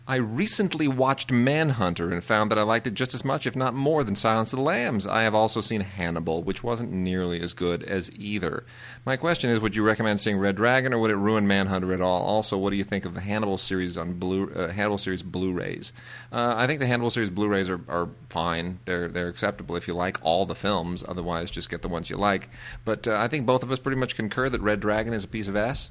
[0.09, 3.73] I recently watched Manhunter and found that I liked it just as much, if not
[3.73, 5.05] more, than Silence of the Lambs.
[5.05, 8.63] I have also seen Hannibal, which wasn't nearly as good as either.
[9.05, 11.99] My question is, would you recommend seeing Red Dragon, or would it ruin Manhunter at
[11.99, 12.21] all?
[12.21, 15.91] Also, what do you think of the Hannibal series on Blu uh, Hannibal series Blu-rays?
[16.31, 18.79] Uh, I think the Hannibal series Blu-rays are, are fine.
[18.85, 21.03] They're they're acceptable if you like all the films.
[21.05, 22.49] Otherwise, just get the ones you like.
[22.85, 25.27] But uh, I think both of us pretty much concur that Red Dragon is a
[25.27, 25.89] piece of S.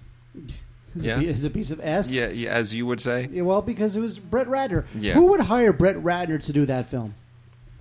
[1.04, 1.20] Yeah.
[1.20, 2.14] Is a piece of S.
[2.14, 3.28] Yeah, yeah, as you would say.
[3.32, 4.84] Yeah, well, because it was Brett Ratner.
[4.94, 5.14] Yeah.
[5.14, 7.14] Who would hire Brett Ratner to do that film?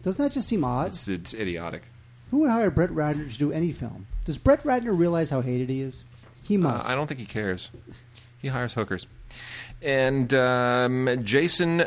[0.03, 0.87] Doesn't that just seem odd?
[0.87, 1.83] It's, it's idiotic.
[2.31, 4.07] Who would hire Brett Ratner to do any film?
[4.25, 6.03] Does Brett Ratner realize how hated he is?
[6.43, 6.87] He Uh, must.
[6.89, 7.71] I don't think he cares.
[8.41, 9.07] He hires hookers.
[9.81, 11.83] And um, Jason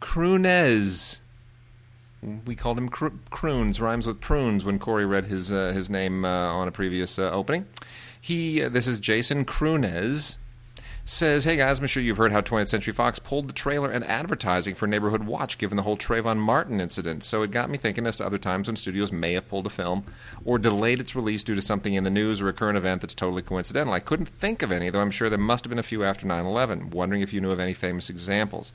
[0.00, 1.18] Crunez.
[2.46, 6.24] We called him Cr- Croons, rhymes with prunes when Corey read his uh, his name
[6.24, 7.66] uh, on a previous uh, opening.
[8.20, 10.38] He, uh, this is Jason Crunez,
[11.06, 14.04] says, "Hey guys, I'm sure you've heard how 20th Century Fox pulled the trailer and
[14.04, 17.22] advertising for Neighborhood Watch, given the whole Trayvon Martin incident.
[17.22, 19.70] So it got me thinking as to other times when studios may have pulled a
[19.70, 20.04] film
[20.44, 23.14] or delayed its release due to something in the news or a current event that's
[23.14, 23.92] totally coincidental.
[23.92, 26.26] I couldn't think of any, though I'm sure there must have been a few after
[26.26, 26.90] 9/11.
[26.90, 28.72] Wondering if you knew of any famous examples.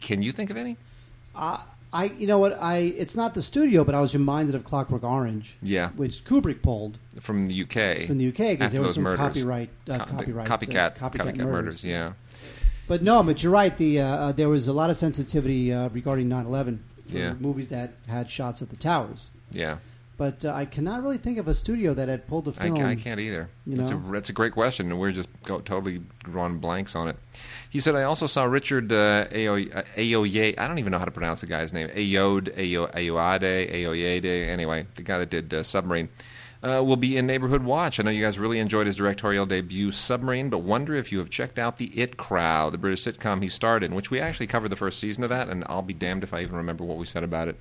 [0.00, 0.76] Can you think of any?
[1.34, 1.60] I,
[1.96, 2.52] I, you know what?
[2.60, 5.56] I it's not the studio, but I was reminded of Clockwork Orange.
[5.62, 5.88] Yeah.
[5.90, 8.06] which Kubrick pulled From the UK.
[8.06, 9.26] from the UK because there was some murders.
[9.26, 11.44] copyright, uh, Co- copyright, copycat, uh, copycat, copycat murders.
[11.46, 11.84] murders.
[11.84, 12.12] Yeah.
[12.88, 13.76] But no, but you're right.
[13.76, 16.78] The uh, uh, there was a lot of sensitivity uh, regarding 9/11
[17.10, 17.32] for Yeah.
[17.40, 19.30] movies that had shots of the towers.
[19.50, 19.78] Yeah.
[20.16, 22.76] But uh, I cannot really think of a studio that had pulled a I, film.
[22.76, 23.48] ca- I can't either.
[23.66, 27.08] You that's, a, that's a great question, and we're just go, totally drawing blanks on
[27.08, 27.16] it.
[27.68, 30.58] He said, I also saw Richard uh, Ayo- uh, Ayoye.
[30.58, 31.88] I don't even know how to pronounce the guy's name.
[31.88, 34.48] Ayode, Ayo, Ayoade, Ayoyede.
[34.48, 36.08] Anyway, the guy that did uh, Submarine.
[36.62, 38.00] Uh, will be in Neighborhood Watch.
[38.00, 41.28] I know you guys really enjoyed his directorial debut, Submarine, but wonder if you have
[41.28, 44.70] checked out The It Crowd, the British sitcom he starred in, which we actually covered
[44.70, 47.04] the first season of that, and I'll be damned if I even remember what we
[47.04, 47.60] said about it.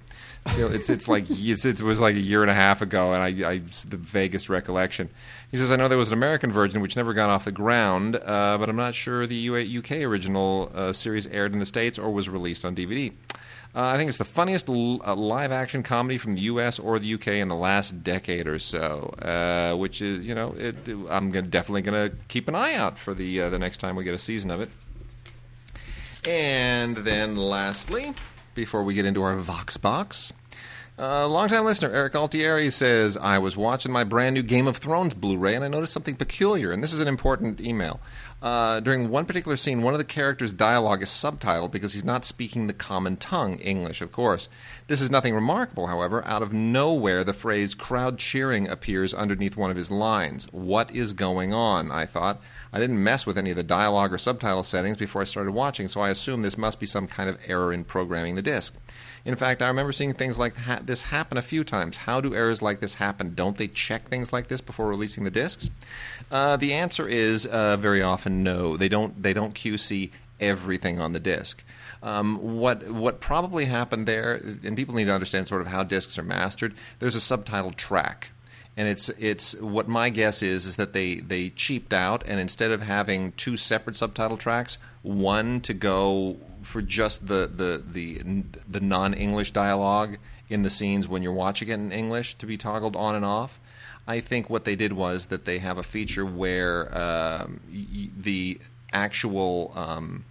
[0.56, 3.14] You know, it's it's like it's, it was like a year and a half ago,
[3.14, 5.10] and I, I the vaguest recollection.
[5.52, 8.16] He says, "I know there was an American version which never got off the ground,
[8.16, 12.12] uh, but I'm not sure the UK original uh, series aired in the states or
[12.12, 13.14] was released on DVD."
[13.76, 16.80] Uh, I think it's the funniest l- uh, live action comedy from the U.S.
[16.80, 17.42] or the U.K.
[17.42, 19.14] in the last decade or so.
[19.22, 20.76] Uh, which is, you know, it,
[21.10, 23.98] I'm gonna, definitely going to keep an eye out for the uh, the next time
[23.98, 24.70] we get a season of it.
[26.26, 28.14] And then, lastly,
[28.56, 30.32] before we get into our Vox Box,
[30.98, 35.14] uh, longtime listener Eric Altieri says, I was watching my brand new Game of Thrones
[35.14, 38.00] Blu ray and I noticed something peculiar, and this is an important email.
[38.42, 42.24] Uh, during one particular scene, one of the characters' dialogue is subtitled because he's not
[42.24, 44.48] speaking the common tongue, English, of course.
[44.88, 46.24] This is nothing remarkable, however.
[46.26, 50.48] Out of nowhere, the phrase crowd cheering appears underneath one of his lines.
[50.52, 51.92] What is going on?
[51.92, 52.40] I thought.
[52.72, 55.88] I didn't mess with any of the dialogue or subtitle settings before I started watching,
[55.88, 58.76] so I assume this must be some kind of error in programming the disc.
[59.26, 61.98] In fact, I remember seeing things like this happen a few times.
[61.98, 63.34] How do errors like this happen?
[63.34, 65.70] Don't they check things like this before releasing the discs?
[66.32, 68.78] Uh, the answer is uh, very often no.
[68.78, 69.22] They don't.
[69.22, 71.64] They don't QC everything on the disc.
[72.04, 76.20] Um, what what probably happened there, and people need to understand sort of how discs
[76.20, 76.76] are mastered.
[77.00, 78.32] There's a subtitle track
[78.78, 82.72] and it's it's what my guess is is that they they cheaped out and instead
[82.72, 88.80] of having two separate subtitle tracks one to go for just the the the the
[88.80, 90.18] non-english dialogue
[90.50, 93.60] in the scenes when you're watching it in english to be toggled on and off
[94.08, 97.60] i think what they did was that they have a feature where um,
[98.18, 98.60] the
[98.92, 100.26] actual um,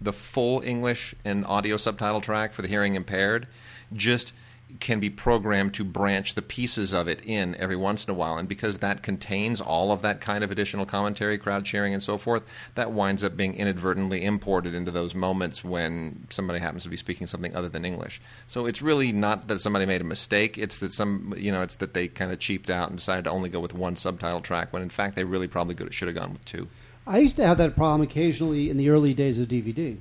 [0.00, 3.46] the full english and audio subtitle track for the hearing impaired
[3.92, 4.32] just
[4.80, 8.36] can be programmed to branch the pieces of it in every once in a while.
[8.36, 12.18] And because that contains all of that kind of additional commentary, crowd sharing, and so
[12.18, 12.42] forth,
[12.74, 17.26] that winds up being inadvertently imported into those moments when somebody happens to be speaking
[17.26, 18.20] something other than English.
[18.46, 20.58] So it's really not that somebody made a mistake.
[20.58, 23.30] It's that some, you know, it's that they kind of cheaped out and decided to
[23.30, 26.32] only go with one subtitle track when in fact they really probably should have gone
[26.32, 26.68] with two.
[27.06, 29.96] I used to have that problem occasionally in the early days of DVD.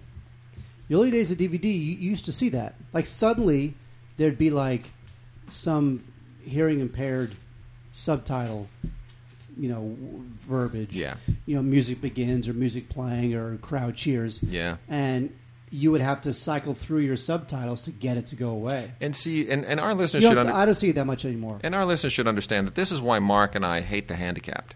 [0.90, 2.76] The early days of DVD, you used to see that.
[2.94, 3.76] Like suddenly,
[4.18, 4.92] there'd be like
[5.48, 6.04] some
[6.44, 7.36] hearing impaired
[7.92, 8.68] subtitle,
[9.58, 9.96] you know,
[10.42, 10.96] verbiage.
[10.96, 11.16] Yeah.
[11.46, 14.42] You know, music begins or music playing or crowd cheers.
[14.44, 14.78] Yeah.
[14.88, 15.34] And
[15.70, 18.92] you would have to cycle through your subtitles to get it to go away.
[19.02, 21.60] And see, and, and our listeners should under- I don't see it that much anymore.
[21.62, 24.76] And our listeners should understand that this is why Mark and I hate the handicapped.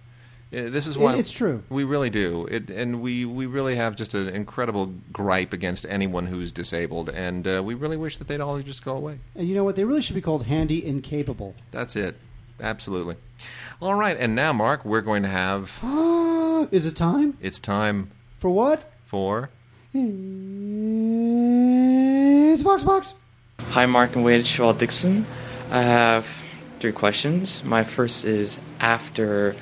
[0.53, 1.63] Uh, This is why It's true.
[1.69, 6.25] We really do, it, and we, we really have just an incredible gripe against anyone
[6.27, 9.19] who's disabled, and uh, we really wish that they'd all just go away.
[9.35, 9.75] And you know what?
[9.77, 11.55] They really should be called handy incapable.
[11.71, 12.17] That's it,
[12.59, 13.15] absolutely.
[13.81, 15.71] All right, and now, Mark, we're going to have.
[16.71, 18.85] Is it time It's time for what?
[19.05, 19.49] for.
[19.93, 20.01] It's
[22.61, 23.13] Vox Box.
[23.71, 24.45] Hi, Mark and Wade.
[24.45, 25.25] Shaw Dixon.
[25.69, 26.27] I have
[26.79, 27.63] three questions.
[27.63, 29.55] My first is after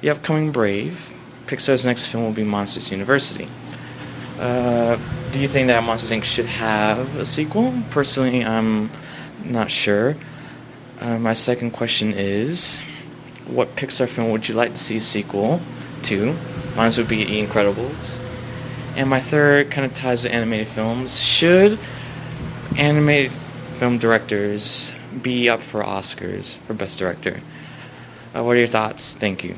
[0.00, 1.12] the upcoming Brave,
[1.46, 3.48] Pixar's next film will be Monsters University.
[4.38, 4.96] Uh,
[5.32, 6.24] do you think that Monsters Inc.
[6.24, 7.74] should have a sequel?
[7.90, 8.90] Personally, I'm
[9.44, 10.16] not sure.
[11.00, 12.80] Uh, my second question is
[13.46, 15.60] what Pixar film would you like to see a sequel
[16.02, 16.36] to?
[16.76, 18.20] Mine would be The Incredibles.
[18.96, 21.20] And my third kind of ties to animated films.
[21.20, 21.78] Should
[22.76, 23.32] animated
[23.78, 24.92] film directors
[25.22, 27.40] be up for Oscars for Best Director?
[28.34, 29.14] Uh, what are your thoughts?
[29.14, 29.56] Thank you.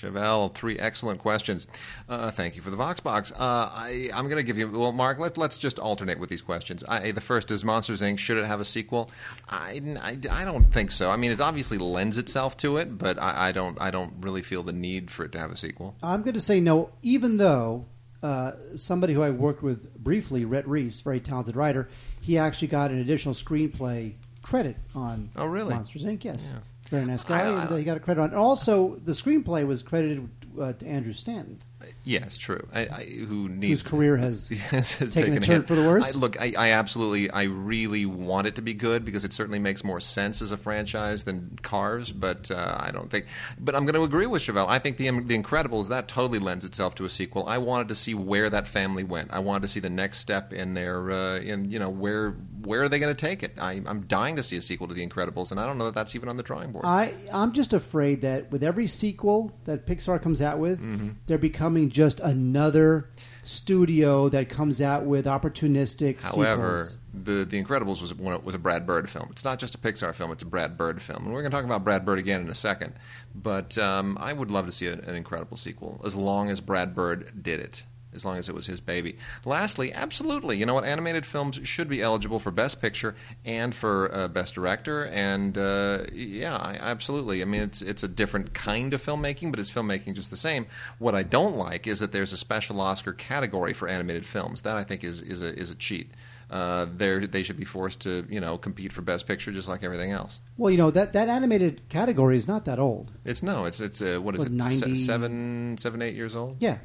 [0.00, 1.66] Chevelle, three excellent questions.
[2.08, 3.32] Uh, thank you for the Vox Box.
[3.32, 3.36] Uh,
[3.72, 6.82] I, I'm going to give you, well, Mark, let, let's just alternate with these questions.
[6.88, 8.18] I, the first is Monsters, Inc.
[8.18, 9.10] Should it have a sequel?
[9.48, 11.10] I, I, I don't think so.
[11.10, 14.42] I mean, it obviously lends itself to it, but I, I, don't, I don't really
[14.42, 15.94] feel the need for it to have a sequel.
[16.02, 17.86] I'm going to say no, even though
[18.22, 21.88] uh, somebody who I worked with briefly, Rhett Reese, very talented writer,
[22.20, 25.74] he actually got an additional screenplay credit on Oh, really?
[25.74, 26.24] Monsters Inc.
[26.24, 26.60] Yes, Yeah.
[26.90, 28.28] Very nice guy, I- I- and uh, he got a credit on.
[28.30, 30.28] And also, the screenplay was credited
[30.60, 31.58] uh, to Andrew Stanton.
[32.04, 32.66] Yes, true.
[32.72, 35.42] I, I, who needs Whose career has has taken a hit.
[35.44, 36.16] turn for the worse?
[36.16, 39.58] I, look, I, I absolutely, I really want it to be good because it certainly
[39.58, 42.10] makes more sense as a franchise than Cars.
[42.10, 43.26] But uh, I don't think.
[43.58, 44.66] But I'm going to agree with Chevelle.
[44.68, 47.46] I think the the Incredibles that totally lends itself to a sequel.
[47.46, 49.30] I wanted to see where that family went.
[49.32, 52.30] I wanted to see the next step in their, uh, in you know, where
[52.62, 53.54] where are they going to take it?
[53.58, 55.94] I, I'm dying to see a sequel to the Incredibles, and I don't know that
[55.94, 56.84] that's even on the drawing board.
[56.86, 61.08] I I'm just afraid that with every sequel that Pixar comes out with, Mm-hmm.
[61.26, 63.10] they're becoming just another
[63.42, 66.98] studio that comes out with opportunistic However, sequels.
[67.12, 69.28] the The Incredibles was one- was a Brad Bird film.
[69.30, 71.56] It's not just a Pixar film; it's a Brad Bird film, and we're going to
[71.56, 72.94] talk about Brad Bird again in a second.
[73.34, 76.94] But um, I would love to see a, an Incredible sequel, as long as Brad
[76.94, 77.84] Bird did it.
[78.12, 79.16] As long as it was his baby.
[79.44, 80.84] Lastly, absolutely, you know what?
[80.84, 85.04] Animated films should be eligible for Best Picture and for uh, Best Director.
[85.04, 87.40] And uh, yeah, I, absolutely.
[87.40, 90.66] I mean, it's it's a different kind of filmmaking, but it's filmmaking just the same.
[90.98, 94.62] What I don't like is that there's a special Oscar category for animated films.
[94.62, 96.10] That I think is is a is a cheat.
[96.50, 100.10] Uh, they're- should be forced to you know compete for Best Picture just like everything
[100.10, 100.40] else.
[100.56, 103.12] Well, you know that that animated category is not that old.
[103.24, 104.54] It's no, it's it's uh, what is What, it?
[104.54, 104.94] 90?
[104.96, 106.78] Se- seven seven eight years old, Yeah,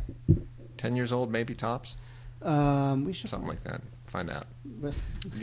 [0.77, 1.97] ten years old maybe tops,
[2.41, 3.29] um, we should.
[3.29, 3.81] something like that.
[4.05, 4.47] Find out.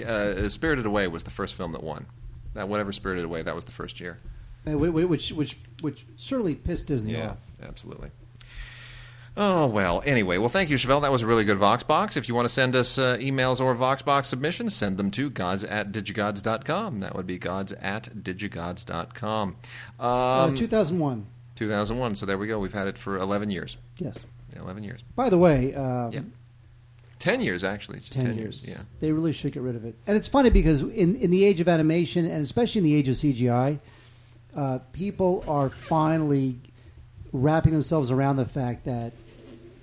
[0.07, 2.07] Uh, Spirited Away was the first film that won.
[2.55, 4.19] That whatever Spirited Away, that was the first year.
[4.67, 7.51] uh, which which which certainly pissed Disney Yeah, off.
[7.63, 8.11] absolutely.
[9.35, 10.03] Oh well.
[10.05, 11.01] Anyway, well, thank you, Chevelle.
[11.01, 12.19] That was a really good Voxbox.
[12.19, 15.65] If you want to send us uh, emails or Voxbox submissions, send them to gods
[15.65, 17.01] at digigods.com.
[17.01, 19.49] That would be gods at digigods.com.
[19.49, 19.57] Um,
[19.99, 21.27] uh, 2001.
[21.57, 22.15] 2001.
[22.17, 22.59] So there we go.
[22.59, 23.79] We've had it for 11 years.
[23.97, 24.23] Yes.
[24.61, 25.03] 11 years.
[25.17, 26.21] By the way, um, Yeah.
[27.19, 28.01] 10 years actually.
[28.01, 28.65] Just 10, 10, years.
[28.67, 28.79] Yeah.
[28.99, 29.95] They really should get rid of it.
[30.07, 33.09] And it's funny because in, in the age of animation, and especially in the age
[33.09, 33.79] of CGI,
[34.57, 36.57] uh, people are finally
[37.33, 39.13] wrapping themselves around the fact that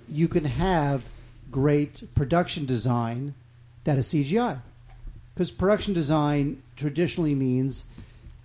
[0.08, 1.02] you can have
[1.50, 3.34] great production design
[3.84, 4.58] that is CGI.
[5.34, 7.84] Because production design traditionally means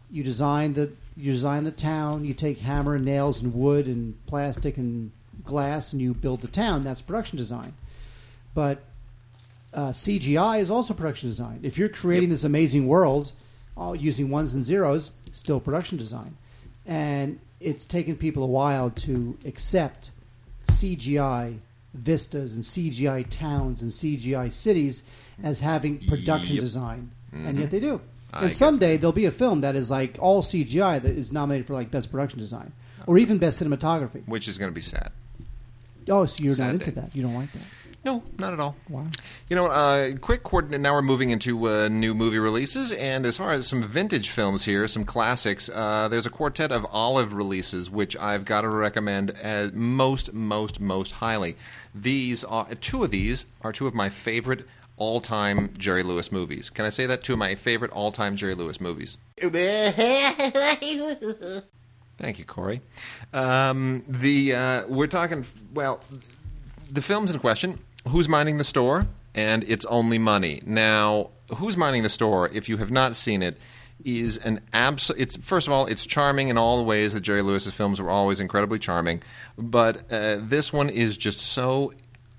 [0.09, 4.15] you design the you design the town, you take hammer and nails and wood and
[4.25, 5.11] plastic and
[5.45, 6.83] glass, and you build the town.
[6.83, 7.73] That's production design.
[8.53, 8.83] But
[9.73, 11.59] uh, CGI is also production design.
[11.63, 13.31] If you're creating this amazing world
[13.77, 16.37] all using ones and zeros, still production design.
[16.85, 20.11] And it's taken people a while to accept
[20.69, 21.57] CGI
[21.93, 25.03] vistas and CGI towns and CGI cities
[25.43, 26.63] as having production Yep.
[26.63, 27.61] design, and Mhm.
[27.61, 28.01] yet they do.
[28.33, 31.67] I and someday there'll be a film that is like all CGI that is nominated
[31.67, 32.73] for like best production design
[33.07, 34.27] or even best cinematography.
[34.27, 35.11] Which is going to be sad.
[36.09, 37.15] Oh, so you're not into that?
[37.15, 37.61] You don't like that?
[38.05, 38.75] No, not at all.
[38.87, 39.07] Wow.
[39.49, 40.79] You know, what, uh, quick coordinate.
[40.79, 44.65] Now we're moving into uh, new movie releases, and as far as some vintage films
[44.65, 45.71] here, some classics.
[45.73, 50.79] Uh, there's a quartet of Olive releases, which I've got to recommend as most, most,
[50.79, 51.57] most highly.
[51.95, 56.69] These are two of these are two of my favorite all-time Jerry Lewis movies.
[56.69, 57.23] Can I say that?
[57.23, 59.17] Two of my favorite all-time Jerry Lewis movies.
[62.17, 62.81] Thank you, Corey.
[63.33, 65.99] Um, the uh, we're talking well,
[66.89, 67.79] the films in question.
[68.07, 69.07] Who's minding the store?
[69.33, 70.61] And it's only money.
[70.65, 72.49] Now, who's minding the store?
[72.53, 73.57] If you have not seen it,
[74.03, 75.11] is an abs.
[75.17, 78.09] It's first of all, it's charming in all the ways that Jerry Lewis's films were
[78.09, 79.21] always incredibly charming.
[79.57, 81.91] But uh, this one is just so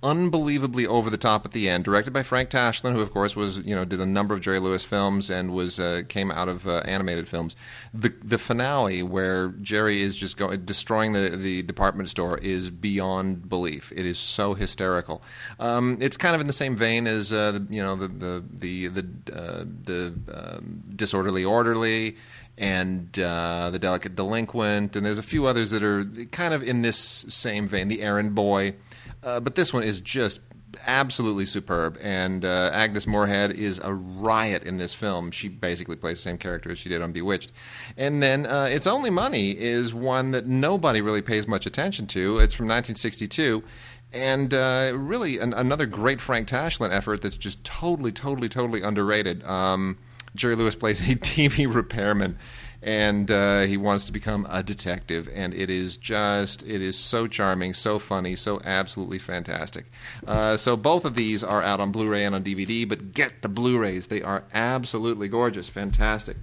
[0.03, 1.85] unbelievably over the top at the end.
[1.85, 4.59] Directed by Frank Tashlin, who of course was you know did a number of Jerry
[4.59, 7.57] Lewis films and was uh, came out of uh, animated films.
[7.95, 13.49] The the finale where Jerry is just going destroying the the department store is beyond
[13.49, 13.93] belief.
[13.95, 15.23] It is so hysterical.
[15.59, 18.45] Um, it's kind of in the same vein as uh, the, you know the the
[18.53, 22.17] the the, uh, the um, disorderly orderly
[22.59, 26.83] and uh, the delicate delinquent, and there's a few others that are kind of in
[26.83, 26.97] this
[27.29, 27.89] same vein.
[27.89, 28.75] The errand boy.
[29.27, 30.39] Uh, but this one is just
[30.87, 35.33] absolutely superb, and uh, Agnes Moorehead is a riot in this film.
[35.33, 37.51] She basically plays the same character as she did on Bewitched.
[37.97, 42.39] And then uh, It's Only Money is one that nobody really pays much attention to.
[42.39, 43.65] It's from 1962.
[44.13, 49.45] And uh, really, an, another great Frank Tashlin effort that's just totally, totally, totally underrated.
[49.45, 49.99] Um,
[50.37, 52.39] Jerry Lewis plays a TV repairman
[52.87, 57.27] and uh, he wants to become a detective and it is just it is so
[57.27, 59.87] charming so funny so absolutely fantastic
[60.27, 63.49] uh, so both of these are out on blu-ray and on dvd but get the
[63.49, 66.37] blu-rays they are absolutely gorgeous fantastic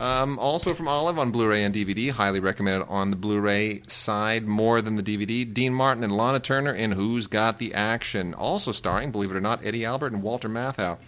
[0.00, 4.82] Um, also from Olive on Blu-ray and DVD, highly recommended on the Blu-ray side more
[4.82, 5.44] than the DVD.
[5.54, 9.40] Dean Martin and Lana Turner in Who's Got the Action, also starring, believe it or
[9.40, 10.98] not, Eddie Albert and Walter Matthau.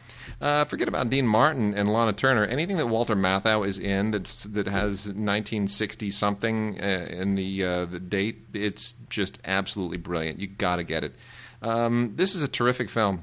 [0.40, 2.44] Uh, forget about Dean Martin and Lana Turner.
[2.44, 7.84] Anything that Walter Matthau is in that that has 1960 something uh, in the uh,
[7.86, 10.40] the date, it's just absolutely brilliant.
[10.40, 11.14] You got to get it.
[11.62, 13.22] Um, this is a terrific film.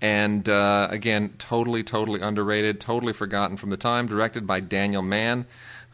[0.00, 4.06] And uh, again, totally, totally underrated, totally forgotten from the time.
[4.06, 5.46] Directed by Daniel Mann,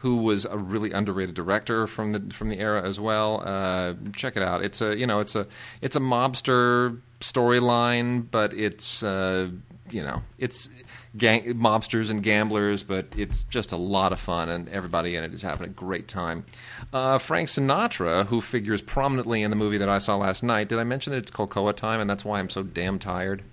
[0.03, 3.41] who was a really underrated director from the from the era as well.
[3.45, 4.63] Uh, check it out.
[4.63, 5.47] It's a you know it's a
[5.81, 9.49] it's a mobster storyline, but it's uh,
[9.93, 10.69] you know it's
[11.15, 15.33] gang- mobsters and gamblers, but it's just a lot of fun, and everybody in it
[15.33, 16.45] is having a great time.
[16.91, 20.79] Uh, Frank Sinatra, who figures prominently in the movie that I saw last night, did
[20.79, 23.43] I mention that it's COLCOA time, and that's why I'm so damn tired?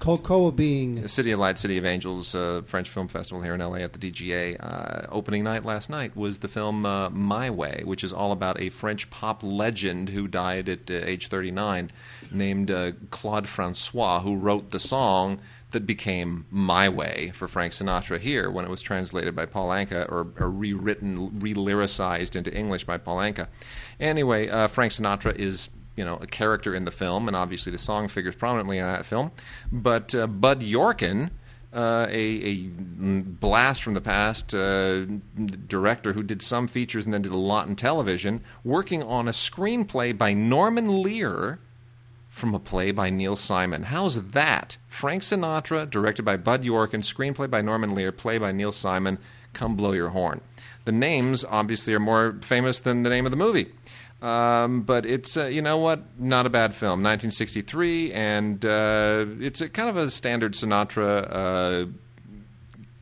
[0.00, 3.60] COLCOA being the City of Light, City of Angels, uh, French Film Festival here in
[3.60, 4.56] LA at the DGA.
[4.58, 8.58] Uh, opening night last night was the film uh, My Way, which is all about
[8.58, 11.90] a French pop legend who died at uh, age 39,
[12.32, 18.18] named uh, Claude Francois, who wrote the song that became My Way for Frank Sinatra
[18.18, 22.84] here when it was translated by Paul Anka or, or rewritten, re lyricized into English
[22.84, 23.48] by Paul Anka.
[23.98, 27.78] Anyway, uh, Frank Sinatra is you know a character in the film, and obviously the
[27.78, 29.30] song figures prominently in that film.
[29.70, 31.30] But uh, Bud Yorkin,
[31.72, 35.04] uh, a, a blast from the past uh,
[35.66, 39.32] director who did some features and then did a lot in television, working on a
[39.32, 41.60] screenplay by Norman Lear
[42.40, 43.84] from a play by Neil Simon.
[43.84, 44.78] How's that?
[44.88, 49.18] Frank Sinatra, directed by Bud York, and screenplay by Norman Lear, play by Neil Simon.
[49.52, 50.40] Come blow your horn.
[50.86, 53.70] The names obviously are more famous than the name of the movie.
[54.22, 57.02] Um, but it's uh, you know what, not a bad film.
[57.02, 61.86] 1963, and uh, it's a kind of a standard Sinatra uh,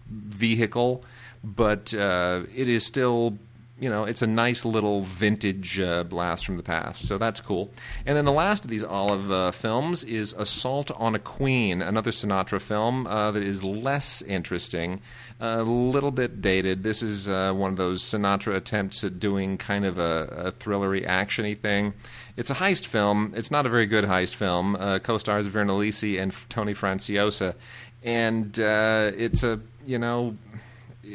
[0.06, 1.04] vehicle,
[1.42, 3.38] but uh, it is still
[3.80, 7.06] you know it's a nice little vintage uh, blast from the past.
[7.06, 7.70] So that's cool.
[8.06, 12.10] And then the last of these Olive uh, films is Assault on a Queen, another
[12.10, 15.00] Sinatra film that is less interesting
[15.40, 16.82] a little bit dated.
[16.82, 21.06] This is uh, one of those Sinatra attempts at doing kind of a, a thrillery,
[21.06, 21.94] actiony thing.
[22.36, 23.32] It's a heist film.
[23.36, 24.76] It's not a very good heist film.
[24.76, 27.54] Uh, co-stars Virna Lisi and Tony Franciosa,
[28.02, 30.36] and uh, it's a you know,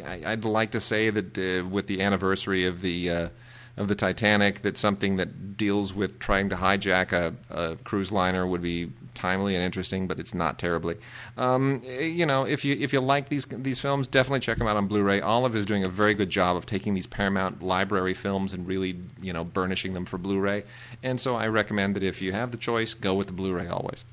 [0.02, 3.30] I, would like to say that uh, with the anniversary of the uh,
[3.76, 8.46] of the Titanic, that something that deals with trying to hijack a, a cruise liner
[8.46, 10.96] would be timely and interesting, but it's not terribly.
[11.38, 14.78] Um, you know, if you if you like these these films, definitely check them out
[14.78, 15.22] on Blu-ray.
[15.22, 19.00] Olive is doing a very good job of taking these Paramount library films and really
[19.22, 20.64] you know burnishing them for Blu-ray.
[21.02, 24.04] And so I recommend that if you have the choice, go with the Blu-ray always.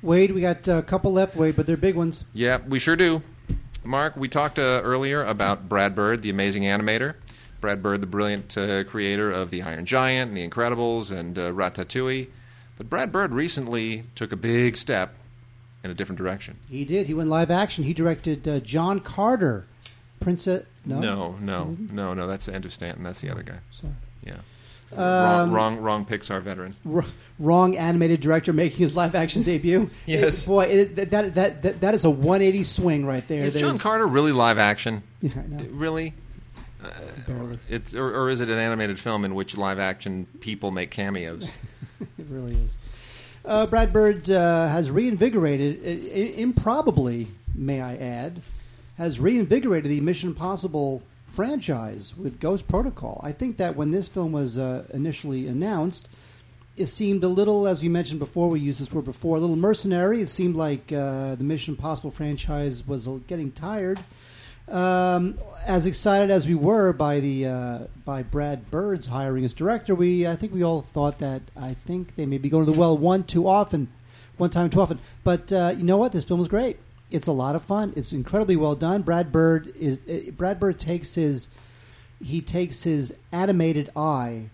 [0.00, 2.24] Wade, we got a couple left, Wade, but they're big ones.
[2.32, 3.22] Yeah, we sure do.
[3.84, 7.14] Mark, we talked uh, earlier about Brad Bird, the amazing animator.
[7.60, 11.50] Brad Bird, the brilliant uh, creator of The Iron Giant, and The Incredibles, and uh,
[11.50, 12.28] Ratatouille.
[12.76, 15.14] But Brad Bird recently took a big step
[15.82, 16.56] in a different direction.
[16.68, 17.06] He did.
[17.06, 17.84] He went live action.
[17.84, 19.66] He directed uh, John Carter,
[20.20, 20.64] Princess.
[20.84, 22.26] No, no, no, no, no.
[22.26, 23.02] That's Andrew Stanton.
[23.04, 23.58] That's the other guy.
[23.72, 23.92] Sorry.
[24.24, 24.38] Yeah.
[24.96, 26.74] Um, wrong, wrong, wrong Pixar veteran.
[26.90, 27.04] R-
[27.38, 29.90] wrong animated director making his live action debut.
[30.06, 33.42] yes, it, boy, it, that, that that that is a 180 swing right there.
[33.42, 35.02] Is that John Carter really live action?
[35.20, 35.66] Yeah, I know.
[35.72, 36.14] Really?
[36.82, 36.90] Uh,
[37.68, 41.50] It's or, or is it an animated film in which live action people make cameos?
[42.00, 42.76] it really is.
[43.44, 48.40] Uh, Brad Bird uh, has reinvigorated, I- improbably, may I add,
[48.96, 53.20] has reinvigorated the Mission Impossible franchise with Ghost Protocol.
[53.22, 56.08] I think that when this film was uh, initially announced,
[56.76, 59.56] it seemed a little, as we mentioned before, we used this word before, a little
[59.56, 60.20] mercenary.
[60.20, 63.98] It seemed like uh, the Mission Impossible franchise was getting tired.
[64.68, 69.94] Um, as excited as we were by the uh, by Brad Bird's hiring as director,
[69.94, 72.78] we I think we all thought that I think they may be going to the
[72.78, 73.88] well one too often,
[74.36, 74.98] one time too often.
[75.24, 76.12] But uh, you know what?
[76.12, 76.78] This film is great.
[77.10, 77.92] It's a lot of fun.
[77.96, 79.02] It's incredibly well done.
[79.02, 81.48] Brad Bird is uh, Brad Bird takes his
[82.22, 84.50] he takes his animated eye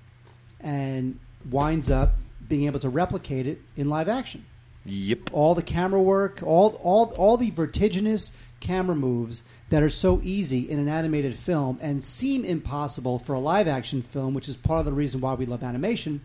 [0.61, 1.19] and
[1.51, 2.15] winds up
[2.49, 4.45] being able to replicate it in live action.
[4.85, 5.31] Yep.
[5.33, 10.71] All the camera work, all all all the vertiginous camera moves that are so easy
[10.71, 14.81] in an animated film and seem impossible for a live action film, which is part
[14.81, 16.21] of the reason why we love animation.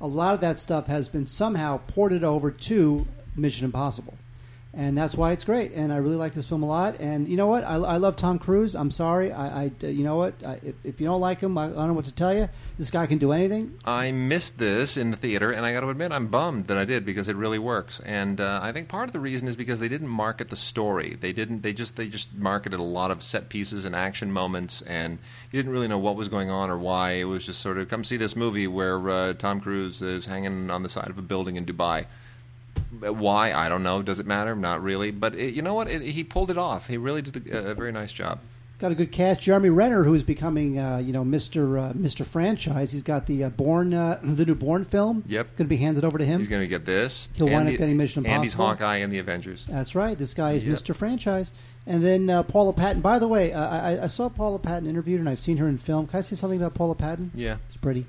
[0.00, 3.06] A lot of that stuff has been somehow ported over to
[3.36, 4.16] Mission Impossible.
[4.74, 5.72] And that's why it's great.
[5.72, 7.00] And I really like this film a lot.
[7.00, 7.64] And you know what?
[7.64, 8.76] I, I love Tom Cruise.
[8.76, 9.32] I'm sorry.
[9.32, 10.34] I, I you know what?
[10.44, 12.48] I, if, if you don't like him, I, I don't know what to tell you.
[12.76, 13.78] This guy can do anything.
[13.86, 16.84] I missed this in the theater, and I got to admit, I'm bummed that I
[16.84, 18.00] did because it really works.
[18.00, 21.16] And uh, I think part of the reason is because they didn't market the story.
[21.18, 21.62] They didn't.
[21.62, 21.96] They just.
[21.96, 25.18] They just marketed a lot of set pieces and action moments, and
[25.50, 27.12] you didn't really know what was going on or why.
[27.12, 30.70] It was just sort of come see this movie where uh, Tom Cruise is hanging
[30.70, 32.04] on the side of a building in Dubai.
[33.00, 34.02] Why I don't know.
[34.02, 34.56] Does it matter?
[34.56, 35.10] Not really.
[35.10, 35.88] But it, you know what?
[35.88, 36.88] It, he pulled it off.
[36.88, 38.40] He really did a, a very nice job.
[38.78, 39.40] Got a good cast.
[39.40, 42.92] Jeremy Renner, who is becoming, uh, you know, Mister uh, Mister Franchise.
[42.92, 45.24] He's got the uh, Bourne, uh, the new Bourne film.
[45.26, 45.56] Yep.
[45.56, 46.38] Going to be handed over to him.
[46.38, 47.28] He's going to get this.
[47.34, 48.86] He'll wind and up getting Mission And he's Impossible.
[48.86, 49.66] Hawkeye and the Avengers.
[49.68, 50.16] That's right.
[50.16, 50.76] This guy is Yep.
[50.76, 50.94] Mr.
[50.94, 51.52] Franchise.
[51.86, 53.00] And then uh, Paula Patton.
[53.00, 55.76] By the way, uh, I, I saw Paula Patton interviewed, and I've seen her in
[55.78, 56.06] film.
[56.06, 57.32] Can I say something about Paula Patton?
[57.34, 57.56] Yeah.
[57.68, 58.06] She's pretty.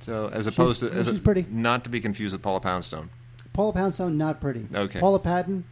[0.00, 1.46] So as opposed to as she's a, pretty.
[1.50, 3.10] not to be confused with Paula Poundstone.
[3.58, 4.68] Paula Poundstone, not pretty.
[4.72, 5.00] Okay.
[5.00, 5.64] Paula Patton,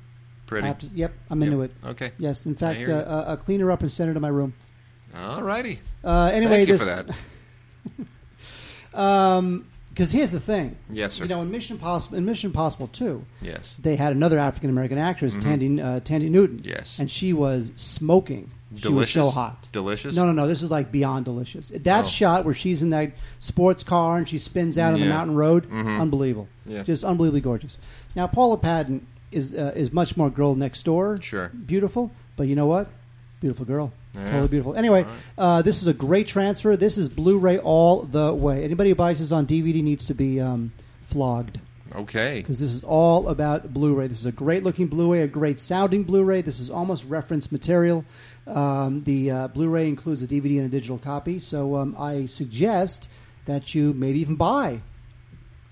[0.46, 0.74] Pretty.
[0.74, 1.70] To- yep, I'm into Yep.
[1.70, 1.86] it.
[1.90, 2.10] Okay.
[2.18, 4.54] Yes, in fact, uh, uh, I'll up and send her to my room.
[5.16, 5.78] All righty.
[6.02, 7.04] Uh, anyway, Thank you this for
[8.90, 9.62] that.
[9.92, 10.74] because here's the thing.
[10.90, 11.22] Yes, sir.
[11.22, 13.76] You know, in Mission Possible, in Mission Possible Two, Yes.
[13.78, 16.56] they had another African American actress, Thandie uh, Thandie Newton.
[16.56, 16.68] Mm-hmm.
[16.68, 16.98] Yes.
[16.98, 18.50] and she was smoking.
[18.74, 19.68] She was so hot.
[19.70, 20.16] Delicious?
[20.16, 20.48] No, no, no.
[20.48, 21.68] This is like beyond delicious.
[21.74, 22.08] That Oh.
[22.08, 25.70] shot where she's in that sports car and she spins out on the mountain road,
[25.70, 26.00] Mhm.
[26.00, 26.48] unbelievable.
[26.66, 26.82] Yeah.
[26.82, 27.78] Just unbelievably gorgeous.
[28.16, 31.18] Now, Paula Patton is uh, is much more girl next door.
[31.22, 31.48] Sure.
[31.66, 32.88] Beautiful, but you know what?
[33.40, 33.92] Beautiful girl.
[34.14, 34.26] Yeah.
[34.30, 34.74] Totally beautiful.
[34.74, 35.12] Anyway, right.
[35.38, 36.74] uh, this is a great transfer.
[36.76, 38.64] This is Blu-ray all the way.
[38.64, 41.60] Anybody who buys this on DVD needs to be um, flogged
[41.94, 42.38] Okay.
[42.40, 44.06] because this is all about Blu-ray.
[44.06, 46.40] This is a great-looking Blu-ray, a great sounding Blu-ray.
[46.42, 48.04] This is almost reference material.
[48.46, 53.08] Um, the uh, Blu-ray includes a DVD and a digital copy, so um, I suggest
[53.46, 54.80] that you maybe even buy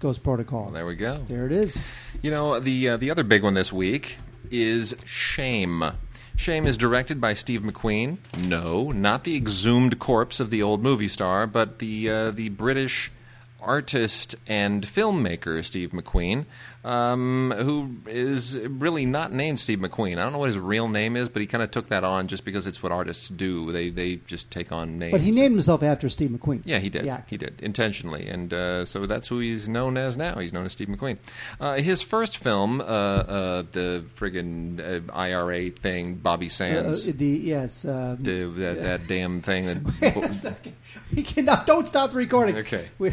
[0.01, 0.65] Ghost Protocol.
[0.65, 1.19] Well, there we go.
[1.29, 1.79] There it is.
[2.23, 4.19] You know, the uh, the other big one this week
[4.51, 5.85] is Shame.
[6.37, 8.19] Shame is directed by Steve McQueen.
[8.49, 13.13] No, not the exhumed corpse of the old movie star, but the uh, the British
[13.65, 16.45] artist and filmmaker Steve McQueen,
[16.85, 20.13] um, who is really not named Steve McQueen.
[20.19, 22.29] I don't know what his real name is, but he kind of took that on
[22.29, 23.73] just because it's what artists do.
[23.73, 25.13] They they just take on names.
[25.13, 26.63] But he named himself after Steve McQueen.
[26.65, 27.05] Yeah, he did.
[27.07, 27.23] Yeah.
[27.27, 30.39] He did intentionally, and uh, so that's who he's known as now.
[30.39, 31.19] He's known as Steve McQueen.
[31.59, 37.27] Uh, his first film, uh, uh, the friggin' uh, IRA thing, Bobby Uh, Sands, the
[37.27, 37.85] yes.
[37.85, 39.65] Um, the, that, that damn thing
[40.03, 40.75] wait a second.
[41.15, 41.67] We cannot.
[41.67, 42.57] Don't stop recording.
[42.57, 42.89] Okay.
[42.99, 43.13] We,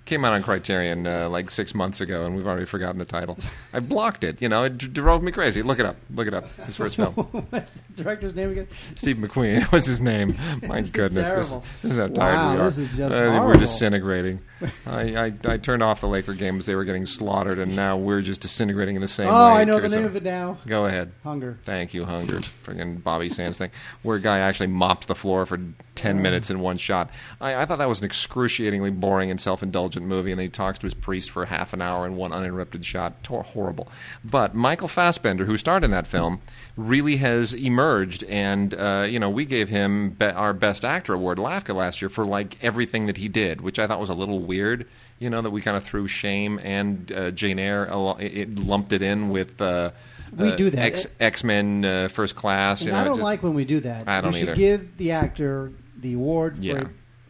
[0.11, 3.37] came out on Criterion uh, like six months ago, and we've already forgotten the title.
[3.73, 4.41] I blocked it.
[4.41, 5.61] You know, it drove me crazy.
[5.61, 5.95] Look it up.
[6.13, 6.51] Look it up.
[6.65, 7.13] His first film.
[7.49, 8.67] what's the director's name again?
[8.95, 9.63] Steve McQueen.
[9.71, 10.35] What's his name?
[10.63, 11.51] My goodness, this,
[11.81, 12.63] this is how tired Wow, we are.
[12.65, 14.41] this is just Uh, we're disintegrating.
[14.85, 17.95] I, I, I turned off the Laker game as they were getting slaughtered, and now
[17.97, 19.61] we're just disintegrating in the same Oh, way.
[19.61, 20.57] I know the name of it now.
[20.67, 21.13] Go ahead.
[21.23, 21.57] Hunger.
[21.63, 22.39] Thank you, Hunger.
[22.39, 23.71] Friggin' Bobby Sands thing,
[24.03, 25.57] where a guy actually mops the floor for
[25.95, 27.09] ten minutes in one shot.
[27.39, 30.79] I, I thought that was an excruciatingly boring and self-indulgent movie, and then he talks
[30.79, 33.23] to his priest for half an hour in one uninterrupted shot.
[33.23, 33.89] Tor- horrible.
[34.23, 36.41] But Michael Fassbender, who starred in that film,
[36.77, 41.37] really has emerged, and uh, you know we gave him be- our Best Actor award,
[41.37, 44.39] LAFCA, last year for like everything that he did, which I thought was a little
[44.39, 44.87] weird.
[45.19, 47.87] You know that we kind of threw Shame and uh, Jane Eyre,
[48.19, 49.61] it, it lumped it in with.
[49.61, 49.91] Uh,
[50.35, 51.05] We uh, do that.
[51.19, 52.81] X Men uh, First Class.
[52.81, 54.07] You know, I don't just- like when we do that.
[54.07, 56.83] I don't we should give the actor the award for Yeah.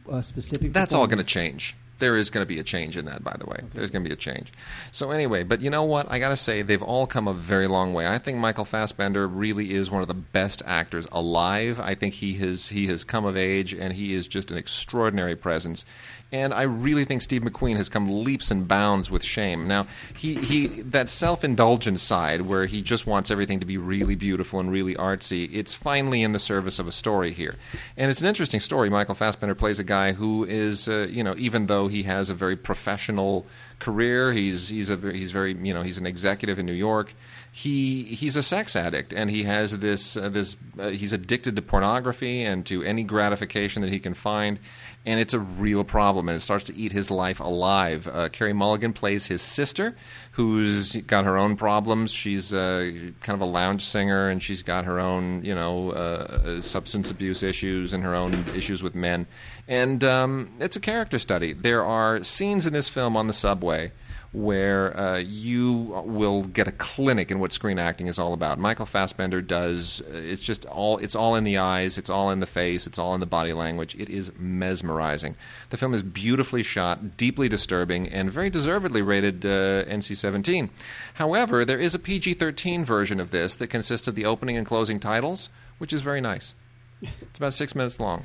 [0.10, 0.72] a specific.
[0.72, 1.76] That's all going to change.
[2.02, 3.60] There is going to be a change in that, by the way.
[3.76, 4.52] There's going to be a change.
[4.90, 6.12] So anyway, but you know what?
[6.12, 8.08] I got to say they've all come a very long way.
[8.08, 11.80] I think Michael Fassbender really is one of the best actors alive.
[11.80, 15.36] I think he has he has come of age, and he is just an extraordinary
[15.36, 15.86] presence.
[16.32, 19.68] And I really think Steve McQueen has come leaps and bounds with Shame.
[19.68, 24.60] Now, he, he that self-indulgent side where he just wants everything to be really beautiful
[24.62, 27.56] and really artsy, it's finally in the service of a story here.
[27.98, 28.90] And it's an interesting story.
[28.90, 32.34] Michael Fassbender plays a guy who is, uh, you know, even though he has a
[32.34, 33.46] very professional
[33.80, 37.14] career, he's he's a he's very, you know, he's an executive in New York.
[37.54, 41.62] He he's a sex addict, and he has this uh, this uh, he's addicted to
[41.62, 44.58] pornography and to any gratification that he can find,
[45.06, 48.08] and it's a real problem, and it starts to eat his life alive.
[48.08, 49.98] Uh, Carey Mulligan plays his sister,
[50.32, 52.14] who's got her own problems.
[52.14, 52.90] She's uh,
[53.20, 57.44] kind of a lounge singer, and she's got her own you know uh, substance abuse
[57.44, 59.28] issues and her own issues with men,
[59.68, 61.52] and um, it's a character study.
[61.52, 63.92] There are scenes in this film on the subway
[64.34, 65.74] where uh, you
[66.06, 68.58] will get a clinic in what screen acting is all about.
[68.58, 70.02] Michael Fassbender does.
[70.10, 70.98] uh, It's just all.
[71.00, 71.98] It's all in the eyes.
[71.98, 72.88] It's all in the face.
[72.88, 73.94] It's all in the body language.
[73.96, 75.36] It is mesmerizing.
[75.70, 80.70] The film is beautifully shot, deeply disturbing, and very deservedly rated uh, NC-17.
[81.16, 85.00] However, there is a PG-13 version of this that consists of the opening and closing
[85.00, 86.56] titles, which is very nice.
[87.02, 88.24] It's about six minutes long.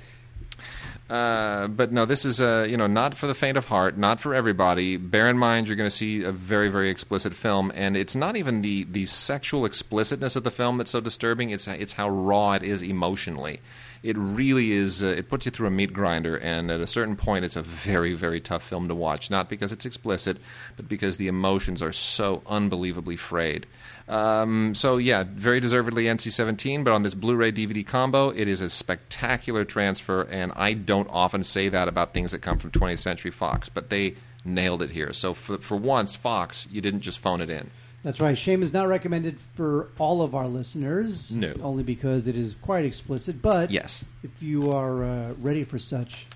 [1.09, 4.19] Uh, but no, this is uh, you know not for the faint of heart, not
[4.19, 4.97] for everybody.
[4.97, 8.37] Bear in mind, you're going to see a very very explicit film, and it's not
[8.37, 11.51] even the the sexual explicitness of the film that's so disturbing.
[11.51, 13.61] It's it's how raw it is emotionally.
[14.03, 15.03] It really is.
[15.05, 17.63] Uh, it puts you through a meat grinder, and at a certain point, it's a
[17.63, 19.31] very very tough film to watch.
[19.31, 20.39] Not because it's explicit,
[20.77, 23.67] but because the emotions are so unbelievably frayed.
[24.09, 28.71] Um, so yeah, very deservedly NC-17, but on this Blu-ray DVD combo, it is a
[28.71, 33.31] spectacular transfer, and I don't often say that about things that come from 20th Century
[33.33, 35.13] Fox, but they nailed it here.
[35.13, 37.69] So for for once, Fox, you didn't just phone it in.
[38.05, 38.39] That's right.
[38.39, 41.35] Shame is not recommended for all of our listeners.
[41.35, 41.53] No.
[41.61, 43.43] Only because it is quite explicit.
[43.43, 44.05] But Yes.
[44.23, 46.29] if you are uh, ready for such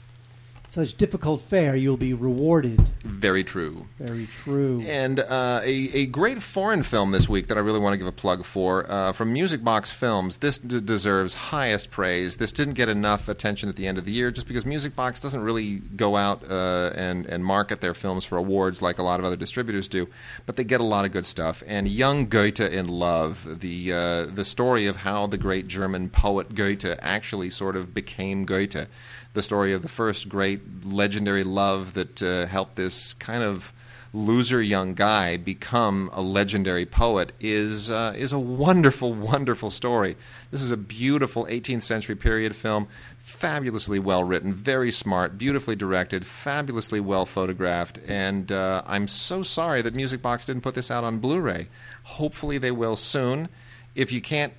[0.70, 2.80] such difficult fare, you'll be rewarded.
[3.02, 3.86] Very true.
[3.98, 4.84] Very true.
[4.86, 8.06] And uh, a, a great foreign film this week that I really want to give
[8.06, 10.36] a plug for uh, from Music Box Films.
[10.36, 12.36] This d- deserves highest praise.
[12.36, 15.18] This didn't get enough attention at the end of the year just because Music Box
[15.18, 19.18] doesn't really go out uh, and, and market their films for awards like a lot
[19.18, 20.08] of other distributors do,
[20.46, 21.64] but they get a lot of good stuff.
[21.66, 26.54] And Young Goethe in Love, the, uh, the story of how the great German poet
[26.54, 28.86] Goethe actually sort of became Goethe
[29.32, 33.72] the story of the first great legendary love that uh, helped this kind of
[34.12, 40.16] loser young guy become a legendary poet is uh, is a wonderful, wonderful story.
[40.50, 46.26] This is a beautiful 18th century period film, fabulously well written, very smart, beautifully directed,
[46.26, 51.04] fabulously well photographed, and uh, I'm so sorry that Music Box didn't put this out
[51.04, 51.68] on Blu-ray.
[52.04, 53.48] Hopefully, they will soon.
[53.94, 54.52] If you can't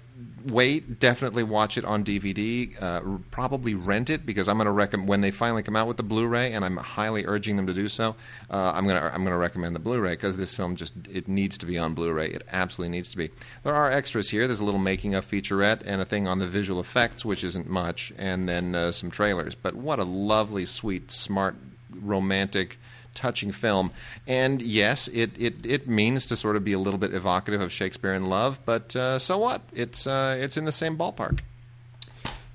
[0.46, 2.82] wait, definitely watch it on DVD.
[2.82, 5.98] Uh, probably rent it because I'm going to recommend when they finally come out with
[5.98, 8.16] the Blu-ray, and I'm highly urging them to do so.
[8.50, 11.28] Uh, I'm going to I'm going to recommend the Blu-ray because this film just it
[11.28, 12.28] needs to be on Blu-ray.
[12.28, 13.30] It absolutely needs to be.
[13.64, 14.48] There are extras here.
[14.48, 17.70] There's a little making of featurette and a thing on the visual effects, which isn't
[17.70, 19.56] much, and then uh, some trailers.
[19.56, 21.56] But what a lovely, sweet, smart,
[21.94, 22.80] romantic
[23.14, 23.92] touching film.
[24.28, 27.72] And yes, it, it, it means to sort of be a little bit evocative of
[27.72, 29.62] Shakespeare in love, but uh, so what?
[29.74, 31.40] It's, uh, it's in the same ballpark.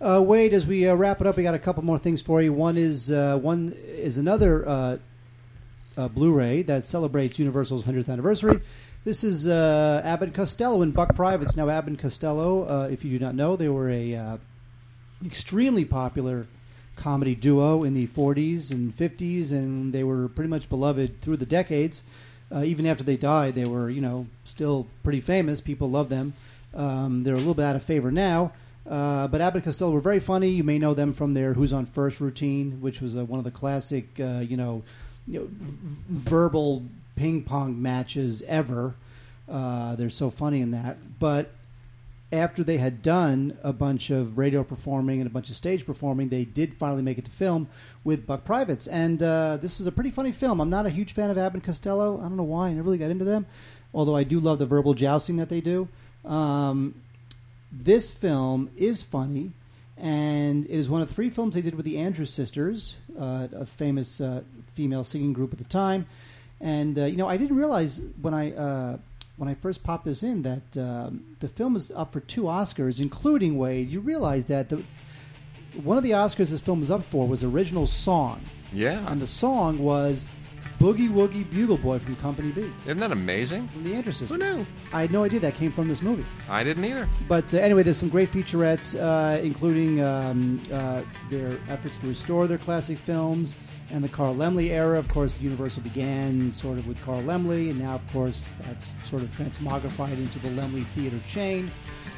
[0.01, 2.43] Uh, Wade, as we uh, wrap it up, we got a couple more things for
[2.43, 2.53] you.
[2.53, 8.61] One is uh, one is another uh, Blu-ray that celebrates Universal's 100th anniversary.
[9.05, 11.57] This is Abbott Costello and Buck Privates.
[11.57, 14.39] Now, Abbott Costello, if you do not know, they were a
[15.25, 16.47] extremely popular
[16.97, 21.47] comedy duo in the 40s and 50s, and they were pretty much beloved through the
[21.47, 22.03] decades.
[22.55, 25.61] Uh, even after they died, they were, you know, still pretty famous.
[25.61, 26.33] People love them.
[26.75, 28.53] Um, they're a little bit out of favor now.
[28.89, 30.49] Uh, but Abbott and Costello were very funny.
[30.49, 33.45] You may know them from their "Who's on First routine, which was uh, one of
[33.45, 34.85] the classic, uh, you know,
[35.27, 35.49] you know,
[36.09, 36.85] verbal
[37.17, 38.95] ping pong matches ever.
[39.49, 41.19] Uh, they're so funny in that.
[41.19, 41.51] But
[42.33, 46.29] after they had done a bunch of radio performing and a bunch of stage performing,
[46.29, 47.69] they did finally make it to film
[48.03, 48.89] with Buck Privates.
[48.89, 50.61] And uh, this is a pretty funny film.
[50.61, 52.19] I'm not a huge fan of Abbott and Costello.
[52.19, 52.69] I don't know why.
[52.69, 53.47] I never really got into them.
[53.95, 55.89] Although I do love the verbal jousting that they do.
[56.25, 57.01] Um,
[57.71, 59.53] this film is funny,
[59.97, 63.67] and it is one of three films they did with the Andrews Sisters, uh, a
[63.67, 66.07] famous uh, female singing group at the time.
[66.61, 68.99] And uh, you know, I didn't realize when I uh,
[69.37, 73.01] when I first popped this in that um, the film is up for two Oscars,
[73.01, 73.91] including Wade.
[73.91, 74.83] You realize that the
[75.83, 78.41] one of the Oscars this film was up for was original song,
[78.73, 79.05] Yeah.
[79.11, 80.25] and the song was
[80.79, 83.69] "Boogie Woogie Bugle Boy" from Company B, Isn't that amazing?
[83.69, 84.39] from the Andrews Sisters.
[84.39, 84.67] knew?
[84.93, 86.25] I had no idea that came from this movie.
[86.51, 87.09] I didn't either.
[87.29, 92.47] But uh, anyway, there's some great featurettes, uh, including um, uh, their efforts to restore
[92.47, 93.57] their classic films
[93.91, 94.99] and the Carl Laemmle era.
[94.99, 99.23] Of course, Universal began sort of with Carl Laemmle, and now, of course, that's sort
[99.23, 101.71] of transmogrified into the Laemmle Theater chain.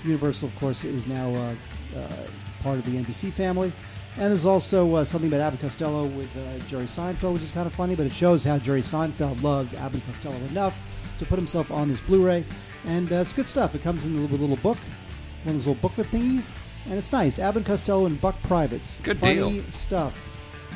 [0.05, 1.55] Universal, of course, is now uh,
[1.97, 2.09] uh,
[2.63, 3.73] part of the NBC family.
[4.19, 7.69] And there's also uh, something about Abbott Costello with uh, Jerry Seinfeld, which is kind
[7.69, 10.77] of funny, but it shows how Jerry Seinfeld loves Abbott Costello enough
[11.19, 12.45] to put himself on this Blu-ray.
[12.87, 13.77] And uh, it's good stuff.
[13.77, 14.77] It comes in a little, little book,
[15.45, 16.51] one of those little booklet thingies,
[16.87, 17.39] and it's nice.
[17.39, 18.99] Abbott Costello and Buck Privates.
[19.05, 19.63] Good funny deal.
[19.71, 20.29] stuff.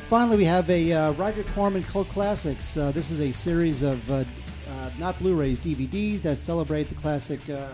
[0.07, 2.77] Finally, we have a uh, Roger Corman Cult Classics.
[2.77, 4.23] Uh, this is a series of uh,
[4.69, 7.67] uh, not Blu-rays, DVDs that celebrate the classic uh,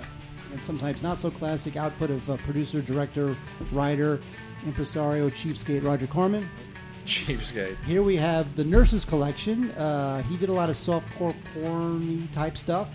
[0.52, 3.36] and sometimes not so classic output of uh, producer, director,
[3.72, 4.20] writer,
[4.66, 6.50] impresario, cheapskate Roger Corman.
[7.06, 7.76] Cheapskate.
[7.86, 9.72] Here we have the Nurses Collection.
[9.72, 12.88] Uh, he did a lot of softcore porn type stuff,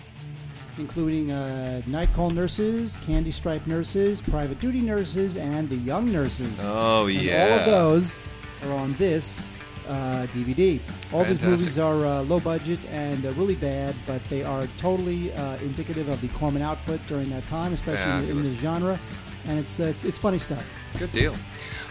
[0.77, 6.57] including uh, Night Call Nurses, Candy Stripe Nurses, Private Duty Nurses, and The Young Nurses.
[6.63, 7.43] Oh, And yeah.
[7.51, 8.17] all of those
[8.63, 9.43] are on this
[9.87, 10.79] uh, DVD.
[11.13, 15.31] All these movies are uh, low budget and uh, really bad, but they are totally
[15.33, 18.99] uh, indicative of the Corman output during that time, especially in, in the genre.
[19.47, 20.67] And it's, uh, it's it's funny stuff.
[20.97, 21.35] Good deal.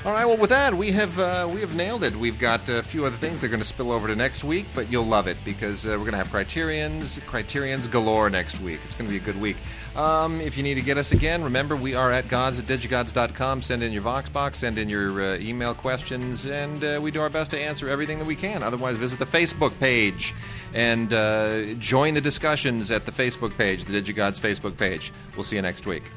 [0.05, 0.27] All right.
[0.27, 2.15] Well, with that, we have uh, we have nailed it.
[2.15, 4.67] We've got a few other things that are going to spill over to next week,
[4.75, 8.81] but you'll love it because uh, we're going to have criterions, criterions galore next week.
[8.85, 9.57] It's going to be a good week.
[9.97, 13.63] Um, if you need to get us again, remember we are at gods at digigods.com.
[13.63, 17.23] Send in your vox box, send in your uh, email questions, and uh, we do
[17.23, 18.63] our best to answer everything that we can.
[18.63, 20.35] Otherwise, visit the Facebook page
[20.75, 25.13] and uh, join the discussions at the Facebook page, the Digigods Facebook page.
[25.35, 26.11] We'll see you next week.